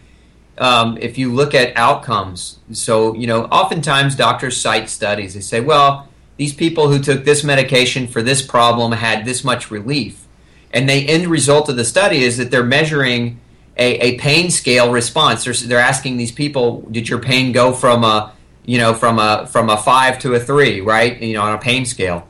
um, 0.58 0.98
if 1.02 1.18
you 1.18 1.34
look 1.34 1.54
at 1.54 1.76
outcomes, 1.76 2.60
so 2.72 3.14
you 3.14 3.28
know, 3.28 3.44
oftentimes 3.46 4.16
doctors 4.16 4.56
cite 4.56 4.90
studies. 4.90 5.34
They 5.34 5.42
say, 5.42 5.60
well, 5.60 6.08
these 6.38 6.54
people 6.54 6.88
who 6.88 7.00
took 7.00 7.26
this 7.26 7.44
medication 7.44 8.08
for 8.08 8.22
this 8.22 8.42
problem 8.42 8.94
had 8.94 9.26
this 9.26 9.44
much 9.44 9.70
relief, 9.70 10.28
and 10.72 10.88
the 10.88 11.10
end 11.10 11.28
result 11.28 11.68
of 11.68 11.76
the 11.76 11.84
study 11.84 12.24
is 12.24 12.38
that 12.38 12.50
they're 12.50 12.64
measuring 12.64 13.42
a, 13.76 14.14
a 14.14 14.18
pain 14.18 14.50
scale 14.50 14.94
response. 14.94 15.44
They're, 15.44 15.54
they're 15.54 15.80
asking 15.80 16.16
these 16.16 16.32
people, 16.32 16.88
did 16.90 17.10
your 17.10 17.20
pain 17.20 17.52
go 17.52 17.74
from 17.74 18.06
a 18.06 18.32
you 18.64 18.78
know 18.78 18.94
from 18.94 19.20
a 19.20 19.46
from 19.48 19.70
a 19.70 19.76
five 19.76 20.20
to 20.20 20.36
a 20.36 20.40
three, 20.40 20.80
right? 20.80 21.22
You 21.22 21.34
know, 21.34 21.42
on 21.42 21.54
a 21.54 21.60
pain 21.60 21.86
scale 21.86 22.30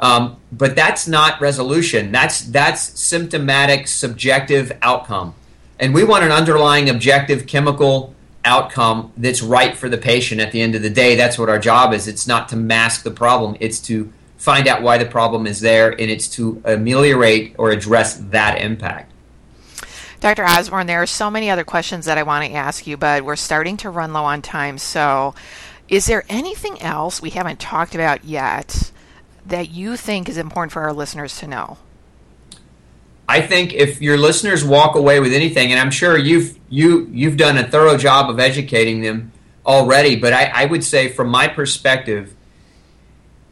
um, 0.00 0.38
but 0.50 0.74
that's 0.74 1.06
not 1.06 1.40
resolution. 1.40 2.10
That's 2.10 2.40
that's 2.40 2.98
symptomatic, 2.98 3.86
subjective 3.86 4.72
outcome, 4.80 5.34
and 5.78 5.94
we 5.94 6.04
want 6.04 6.24
an 6.24 6.32
underlying 6.32 6.88
objective 6.88 7.46
chemical 7.46 8.14
outcome 8.42 9.12
that's 9.18 9.42
right 9.42 9.76
for 9.76 9.90
the 9.90 9.98
patient. 9.98 10.40
At 10.40 10.52
the 10.52 10.62
end 10.62 10.74
of 10.74 10.82
the 10.82 10.90
day, 10.90 11.16
that's 11.16 11.38
what 11.38 11.50
our 11.50 11.58
job 11.58 11.92
is. 11.92 12.08
It's 12.08 12.26
not 12.26 12.48
to 12.48 12.56
mask 12.56 13.02
the 13.02 13.10
problem. 13.10 13.56
It's 13.60 13.78
to 13.80 14.10
find 14.38 14.66
out 14.66 14.80
why 14.80 14.96
the 14.96 15.04
problem 15.04 15.46
is 15.46 15.60
there, 15.60 15.90
and 15.90 16.10
it's 16.10 16.28
to 16.28 16.62
ameliorate 16.64 17.54
or 17.58 17.70
address 17.70 18.16
that 18.30 18.58
impact. 18.58 19.12
Dr. 20.20 20.44
Osborne, 20.44 20.86
there 20.86 21.02
are 21.02 21.06
so 21.06 21.30
many 21.30 21.50
other 21.50 21.64
questions 21.64 22.06
that 22.06 22.16
I 22.16 22.22
want 22.22 22.46
to 22.46 22.52
ask 22.52 22.86
you, 22.86 22.96
but 22.96 23.22
we're 23.22 23.36
starting 23.36 23.76
to 23.78 23.90
run 23.90 24.14
low 24.14 24.24
on 24.24 24.40
time. 24.40 24.78
So, 24.78 25.34
is 25.88 26.06
there 26.06 26.24
anything 26.30 26.80
else 26.80 27.20
we 27.20 27.30
haven't 27.30 27.60
talked 27.60 27.94
about 27.94 28.24
yet 28.24 28.92
that 29.50 29.70
you 29.70 29.96
think 29.96 30.28
is 30.28 30.38
important 30.38 30.72
for 30.72 30.82
our 30.82 30.92
listeners 30.92 31.38
to 31.38 31.46
know? 31.46 31.78
I 33.28 33.40
think 33.42 33.72
if 33.72 34.02
your 34.02 34.16
listeners 34.16 34.64
walk 34.64 34.96
away 34.96 35.20
with 35.20 35.32
anything, 35.32 35.70
and 35.70 35.78
I'm 35.78 35.92
sure 35.92 36.18
you've 36.18 36.58
you 36.68 37.08
you've 37.12 37.36
done 37.36 37.58
a 37.58 37.68
thorough 37.68 37.96
job 37.96 38.28
of 38.28 38.40
educating 38.40 39.02
them 39.02 39.30
already, 39.64 40.16
but 40.16 40.32
I, 40.32 40.46
I 40.46 40.64
would 40.64 40.82
say 40.82 41.08
from 41.08 41.28
my 41.28 41.46
perspective, 41.46 42.34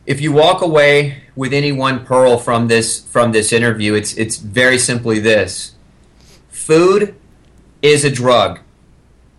if 0.04 0.20
you 0.20 0.32
walk 0.32 0.62
away 0.62 1.22
with 1.36 1.52
any 1.52 1.70
one 1.70 2.04
pearl 2.04 2.38
from 2.38 2.66
this 2.66 3.04
from 3.04 3.30
this 3.30 3.52
interview, 3.52 3.94
it's 3.94 4.14
it's 4.14 4.38
very 4.38 4.78
simply 4.78 5.20
this: 5.20 5.74
food 6.48 7.14
is 7.80 8.04
a 8.04 8.10
drug, 8.10 8.58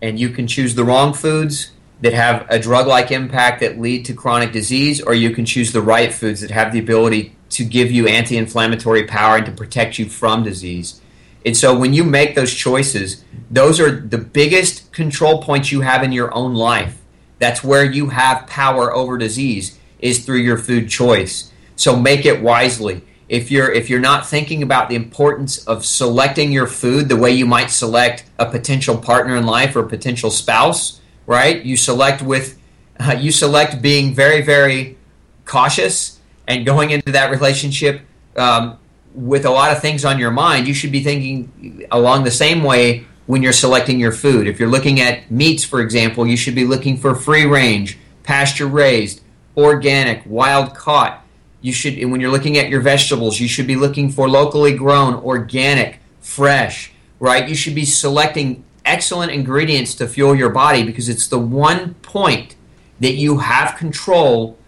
and 0.00 0.18
you 0.18 0.30
can 0.30 0.46
choose 0.46 0.74
the 0.74 0.84
wrong 0.84 1.12
foods 1.12 1.72
that 2.00 2.12
have 2.12 2.46
a 2.48 2.58
drug-like 2.58 3.10
impact 3.10 3.60
that 3.60 3.80
lead 3.80 4.04
to 4.06 4.14
chronic 4.14 4.52
disease, 4.52 5.00
or 5.00 5.14
you 5.14 5.30
can 5.30 5.44
choose 5.44 5.72
the 5.72 5.82
right 5.82 6.12
foods 6.12 6.40
that 6.40 6.50
have 6.50 6.72
the 6.72 6.78
ability 6.78 7.36
to 7.50 7.64
give 7.64 7.90
you 7.90 8.06
anti-inflammatory 8.06 9.04
power 9.04 9.36
and 9.36 9.46
to 9.46 9.52
protect 9.52 9.98
you 9.98 10.08
from 10.08 10.42
disease. 10.42 11.00
And 11.44 11.56
so 11.56 11.76
when 11.76 11.92
you 11.92 12.04
make 12.04 12.34
those 12.34 12.54
choices, 12.54 13.24
those 13.50 13.80
are 13.80 13.90
the 13.90 14.18
biggest 14.18 14.92
control 14.92 15.42
points 15.42 15.72
you 15.72 15.80
have 15.80 16.02
in 16.02 16.12
your 16.12 16.32
own 16.34 16.54
life. 16.54 17.00
That's 17.38 17.64
where 17.64 17.84
you 17.84 18.10
have 18.10 18.46
power 18.46 18.94
over 18.94 19.16
disease 19.16 19.78
is 19.98 20.24
through 20.24 20.38
your 20.38 20.58
food 20.58 20.88
choice. 20.88 21.50
So 21.76 21.96
make 21.96 22.26
it 22.26 22.42
wisely. 22.42 23.02
If 23.28 23.50
you're 23.50 23.70
if 23.70 23.88
you're 23.88 24.00
not 24.00 24.26
thinking 24.26 24.62
about 24.62 24.88
the 24.88 24.96
importance 24.96 25.64
of 25.66 25.86
selecting 25.86 26.52
your 26.52 26.66
food 26.66 27.08
the 27.08 27.16
way 27.16 27.30
you 27.30 27.46
might 27.46 27.70
select 27.70 28.24
a 28.38 28.50
potential 28.50 28.98
partner 28.98 29.36
in 29.36 29.46
life 29.46 29.76
or 29.76 29.80
a 29.80 29.88
potential 29.88 30.30
spouse, 30.30 30.99
right? 31.30 31.64
You 31.64 31.76
select 31.76 32.22
with 32.22 32.58
uh, 32.98 33.12
you 33.18 33.30
select 33.30 33.80
being 33.80 34.14
very 34.14 34.42
very 34.42 34.98
cautious 35.44 36.18
and 36.48 36.66
going 36.66 36.90
into 36.90 37.12
that 37.12 37.30
relationship 37.30 38.02
um, 38.36 38.78
with 39.14 39.44
a 39.44 39.50
lot 39.50 39.70
of 39.70 39.80
things 39.80 40.04
on 40.04 40.18
your 40.18 40.32
mind. 40.32 40.66
You 40.66 40.74
should 40.74 40.90
be 40.90 41.02
thinking 41.04 41.86
along 41.92 42.24
the 42.24 42.32
same 42.32 42.64
way 42.64 43.04
when 43.26 43.44
you're 43.44 43.52
selecting 43.52 44.00
your 44.00 44.10
food. 44.10 44.48
If 44.48 44.58
you're 44.58 44.68
looking 44.68 45.00
at 45.00 45.30
meats, 45.30 45.62
for 45.62 45.80
example, 45.80 46.26
you 46.26 46.36
should 46.36 46.56
be 46.56 46.64
looking 46.64 46.96
for 46.96 47.14
free 47.14 47.46
range, 47.46 47.96
pasture 48.24 48.66
raised, 48.66 49.20
organic, 49.56 50.22
wild 50.26 50.74
caught. 50.74 51.24
You 51.60 51.72
should, 51.72 51.96
and 51.98 52.10
when 52.10 52.20
you're 52.20 52.32
looking 52.32 52.58
at 52.58 52.68
your 52.68 52.80
vegetables, 52.80 53.38
you 53.38 53.46
should 53.46 53.68
be 53.68 53.76
looking 53.76 54.10
for 54.10 54.28
locally 54.28 54.76
grown, 54.76 55.14
organic, 55.14 56.00
fresh, 56.20 56.90
right? 57.20 57.48
You 57.48 57.54
should 57.54 57.76
be 57.76 57.84
selecting 57.84 58.64
excellent 58.90 59.30
ingredients 59.30 59.94
to 59.94 60.08
fuel 60.08 60.34
your 60.34 60.50
body 60.50 60.82
because 60.82 61.08
it's 61.08 61.28
the 61.28 61.38
one 61.38 61.94
point 61.94 62.56
that 62.98 63.14
you 63.14 63.38
have 63.38 63.76
control 63.76 64.58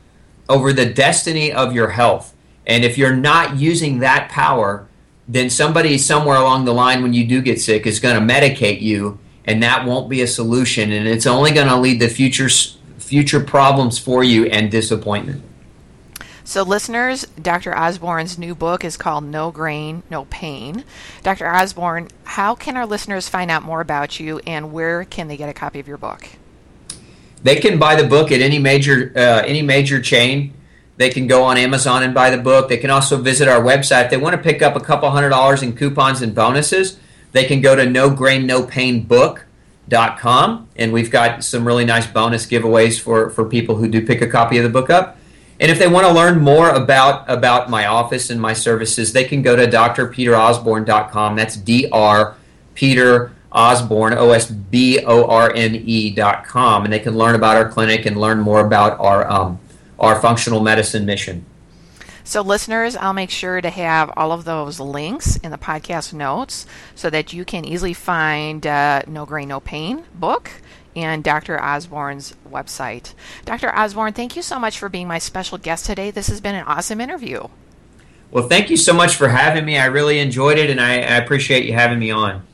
over 0.48 0.72
the 0.72 0.86
destiny 0.86 1.52
of 1.52 1.74
your 1.74 1.90
health. 1.90 2.32
And 2.64 2.84
if 2.84 2.96
you're 2.96 3.16
not 3.16 3.56
using 3.56 3.98
that 3.98 4.30
power, 4.30 4.86
then 5.26 5.50
somebody 5.50 5.98
somewhere 5.98 6.36
along 6.36 6.64
the 6.64 6.72
line 6.72 7.02
when 7.02 7.12
you 7.12 7.26
do 7.26 7.42
get 7.42 7.60
sick 7.60 7.84
is 7.84 7.98
going 7.98 8.14
to 8.14 8.34
medicate 8.34 8.80
you 8.80 9.18
and 9.44 9.60
that 9.62 9.84
won't 9.84 10.08
be 10.08 10.22
a 10.22 10.26
solution 10.26 10.92
and 10.92 11.08
it's 11.08 11.26
only 11.26 11.50
going 11.50 11.68
to 11.68 11.76
lead 11.76 11.98
to 11.98 12.08
future 12.08 12.48
future 12.98 13.40
problems 13.40 13.98
for 13.98 14.22
you 14.22 14.46
and 14.46 14.70
disappointment. 14.70 15.42
So, 16.52 16.64
listeners, 16.64 17.26
Dr. 17.40 17.74
Osborne's 17.74 18.36
new 18.36 18.54
book 18.54 18.84
is 18.84 18.98
called 18.98 19.24
No 19.24 19.50
Grain, 19.50 20.02
No 20.10 20.26
Pain. 20.26 20.84
Dr. 21.22 21.48
Osborne, 21.48 22.08
how 22.24 22.54
can 22.54 22.76
our 22.76 22.84
listeners 22.84 23.26
find 23.26 23.50
out 23.50 23.62
more 23.62 23.80
about 23.80 24.20
you 24.20 24.38
and 24.46 24.70
where 24.70 25.06
can 25.06 25.28
they 25.28 25.38
get 25.38 25.48
a 25.48 25.54
copy 25.54 25.80
of 25.80 25.88
your 25.88 25.96
book? 25.96 26.28
They 27.42 27.56
can 27.56 27.78
buy 27.78 27.96
the 27.96 28.06
book 28.06 28.30
at 28.30 28.42
any 28.42 28.58
major 28.58 29.14
uh, 29.16 29.42
any 29.46 29.62
major 29.62 29.98
chain. 29.98 30.52
They 30.98 31.08
can 31.08 31.26
go 31.26 31.42
on 31.42 31.56
Amazon 31.56 32.02
and 32.02 32.12
buy 32.12 32.28
the 32.28 32.36
book. 32.36 32.68
They 32.68 32.76
can 32.76 32.90
also 32.90 33.16
visit 33.16 33.48
our 33.48 33.62
website. 33.62 34.04
If 34.04 34.10
they 34.10 34.18
want 34.18 34.36
to 34.36 34.42
pick 34.42 34.60
up 34.60 34.76
a 34.76 34.80
couple 34.80 35.10
hundred 35.10 35.30
dollars 35.30 35.62
in 35.62 35.74
coupons 35.74 36.20
and 36.20 36.34
bonuses, 36.34 37.00
they 37.32 37.44
can 37.44 37.62
go 37.62 37.74
to 37.74 37.88
no 37.88 38.10
grain 38.10 38.46
no 38.46 38.62
pain 38.62 39.04
book.com 39.04 40.68
and 40.76 40.92
we've 40.92 41.10
got 41.10 41.44
some 41.44 41.66
really 41.66 41.86
nice 41.86 42.06
bonus 42.06 42.44
giveaways 42.44 43.00
for, 43.00 43.30
for 43.30 43.46
people 43.46 43.76
who 43.76 43.88
do 43.88 44.04
pick 44.04 44.20
a 44.20 44.26
copy 44.26 44.58
of 44.58 44.64
the 44.64 44.68
book 44.68 44.90
up. 44.90 45.16
And 45.62 45.70
if 45.70 45.78
they 45.78 45.86
want 45.86 46.04
to 46.08 46.12
learn 46.12 46.40
more 46.40 46.70
about 46.70 47.30
about 47.30 47.70
my 47.70 47.86
office 47.86 48.30
and 48.30 48.40
my 48.40 48.52
services, 48.52 49.12
they 49.12 49.22
can 49.22 49.42
go 49.42 49.54
to 49.54 49.64
drpeterosborne.com. 49.64 51.36
That's 51.36 51.56
D 51.56 51.88
R 51.92 52.34
Peter 52.74 53.32
Osborne, 53.52 54.14
O 54.14 54.32
S 54.32 54.50
B 54.50 54.98
O 55.04 55.24
R 55.24 55.52
N 55.54 55.76
E 55.76 56.10
dot 56.10 56.44
com, 56.44 56.82
and 56.82 56.92
they 56.92 56.98
can 56.98 57.16
learn 57.16 57.36
about 57.36 57.56
our 57.56 57.68
clinic 57.68 58.06
and 58.06 58.16
learn 58.16 58.40
more 58.40 58.58
about 58.58 58.98
our 58.98 59.30
um, 59.30 59.60
our 60.00 60.20
functional 60.20 60.58
medicine 60.58 61.06
mission. 61.06 61.46
So, 62.24 62.40
listeners, 62.40 62.96
I'll 62.96 63.12
make 63.12 63.30
sure 63.30 63.60
to 63.60 63.70
have 63.70 64.10
all 64.16 64.32
of 64.32 64.44
those 64.44 64.80
links 64.80 65.36
in 65.36 65.52
the 65.52 65.58
podcast 65.58 66.12
notes 66.12 66.66
so 66.96 67.08
that 67.10 67.32
you 67.32 67.44
can 67.44 67.64
easily 67.64 67.94
find 67.94 68.66
uh, 68.66 69.02
No 69.06 69.26
Grain, 69.26 69.46
No 69.46 69.60
Pain 69.60 70.06
book 70.12 70.50
and 70.94 71.24
Dr. 71.24 71.62
Osborne's 71.62 72.34
website. 72.48 73.14
Dr. 73.44 73.74
Osborne, 73.74 74.12
thank 74.12 74.36
you 74.36 74.42
so 74.42 74.58
much 74.58 74.78
for 74.78 74.88
being 74.88 75.08
my 75.08 75.18
special 75.18 75.58
guest 75.58 75.86
today. 75.86 76.10
This 76.10 76.28
has 76.28 76.40
been 76.40 76.54
an 76.54 76.64
awesome 76.64 77.00
interview. 77.00 77.48
Well, 78.30 78.48
thank 78.48 78.70
you 78.70 78.76
so 78.76 78.94
much 78.94 79.16
for 79.16 79.28
having 79.28 79.64
me. 79.64 79.78
I 79.78 79.86
really 79.86 80.18
enjoyed 80.18 80.58
it, 80.58 80.70
and 80.70 80.80
I, 80.80 80.94
I 80.94 81.16
appreciate 81.16 81.66
you 81.66 81.74
having 81.74 81.98
me 81.98 82.10
on. 82.10 82.46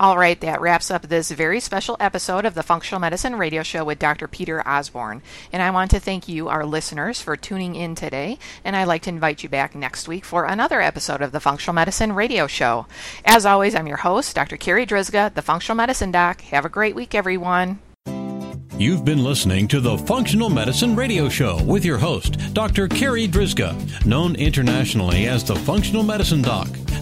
All 0.00 0.18
right, 0.18 0.40
that 0.40 0.60
wraps 0.60 0.90
up 0.90 1.02
this 1.02 1.30
very 1.30 1.60
special 1.60 1.96
episode 2.00 2.44
of 2.44 2.54
the 2.54 2.64
Functional 2.64 3.00
Medicine 3.00 3.36
Radio 3.36 3.62
Show 3.62 3.84
with 3.84 4.00
Dr. 4.00 4.26
Peter 4.26 4.66
Osborne. 4.66 5.22
And 5.52 5.62
I 5.62 5.70
want 5.70 5.92
to 5.92 6.00
thank 6.00 6.28
you, 6.28 6.48
our 6.48 6.66
listeners, 6.66 7.20
for 7.20 7.36
tuning 7.36 7.76
in 7.76 7.94
today. 7.94 8.38
And 8.64 8.74
I'd 8.74 8.88
like 8.88 9.02
to 9.02 9.10
invite 9.10 9.44
you 9.44 9.48
back 9.48 9.76
next 9.76 10.08
week 10.08 10.24
for 10.24 10.46
another 10.46 10.80
episode 10.80 11.22
of 11.22 11.30
the 11.30 11.38
Functional 11.38 11.74
Medicine 11.74 12.12
Radio 12.12 12.48
Show. 12.48 12.86
As 13.24 13.46
always, 13.46 13.76
I'm 13.76 13.86
your 13.86 13.98
host, 13.98 14.34
Dr. 14.34 14.56
Carri 14.56 14.84
Drzyzga, 14.84 15.32
the 15.32 15.42
Functional 15.42 15.76
Medicine 15.76 16.10
Doc. 16.10 16.40
Have 16.40 16.64
a 16.64 16.68
great 16.68 16.96
week, 16.96 17.14
everyone. 17.14 17.78
You've 18.76 19.04
been 19.04 19.22
listening 19.22 19.68
to 19.68 19.80
the 19.80 19.96
Functional 19.96 20.50
Medicine 20.50 20.96
Radio 20.96 21.28
Show 21.28 21.62
with 21.62 21.84
your 21.84 21.98
host, 21.98 22.52
Dr. 22.52 22.88
Carri 22.88 23.28
Drzyzga, 23.28 24.04
known 24.04 24.34
internationally 24.34 25.26
as 25.28 25.44
the 25.44 25.54
Functional 25.54 26.02
Medicine 26.02 26.42
Doc. 26.42 26.66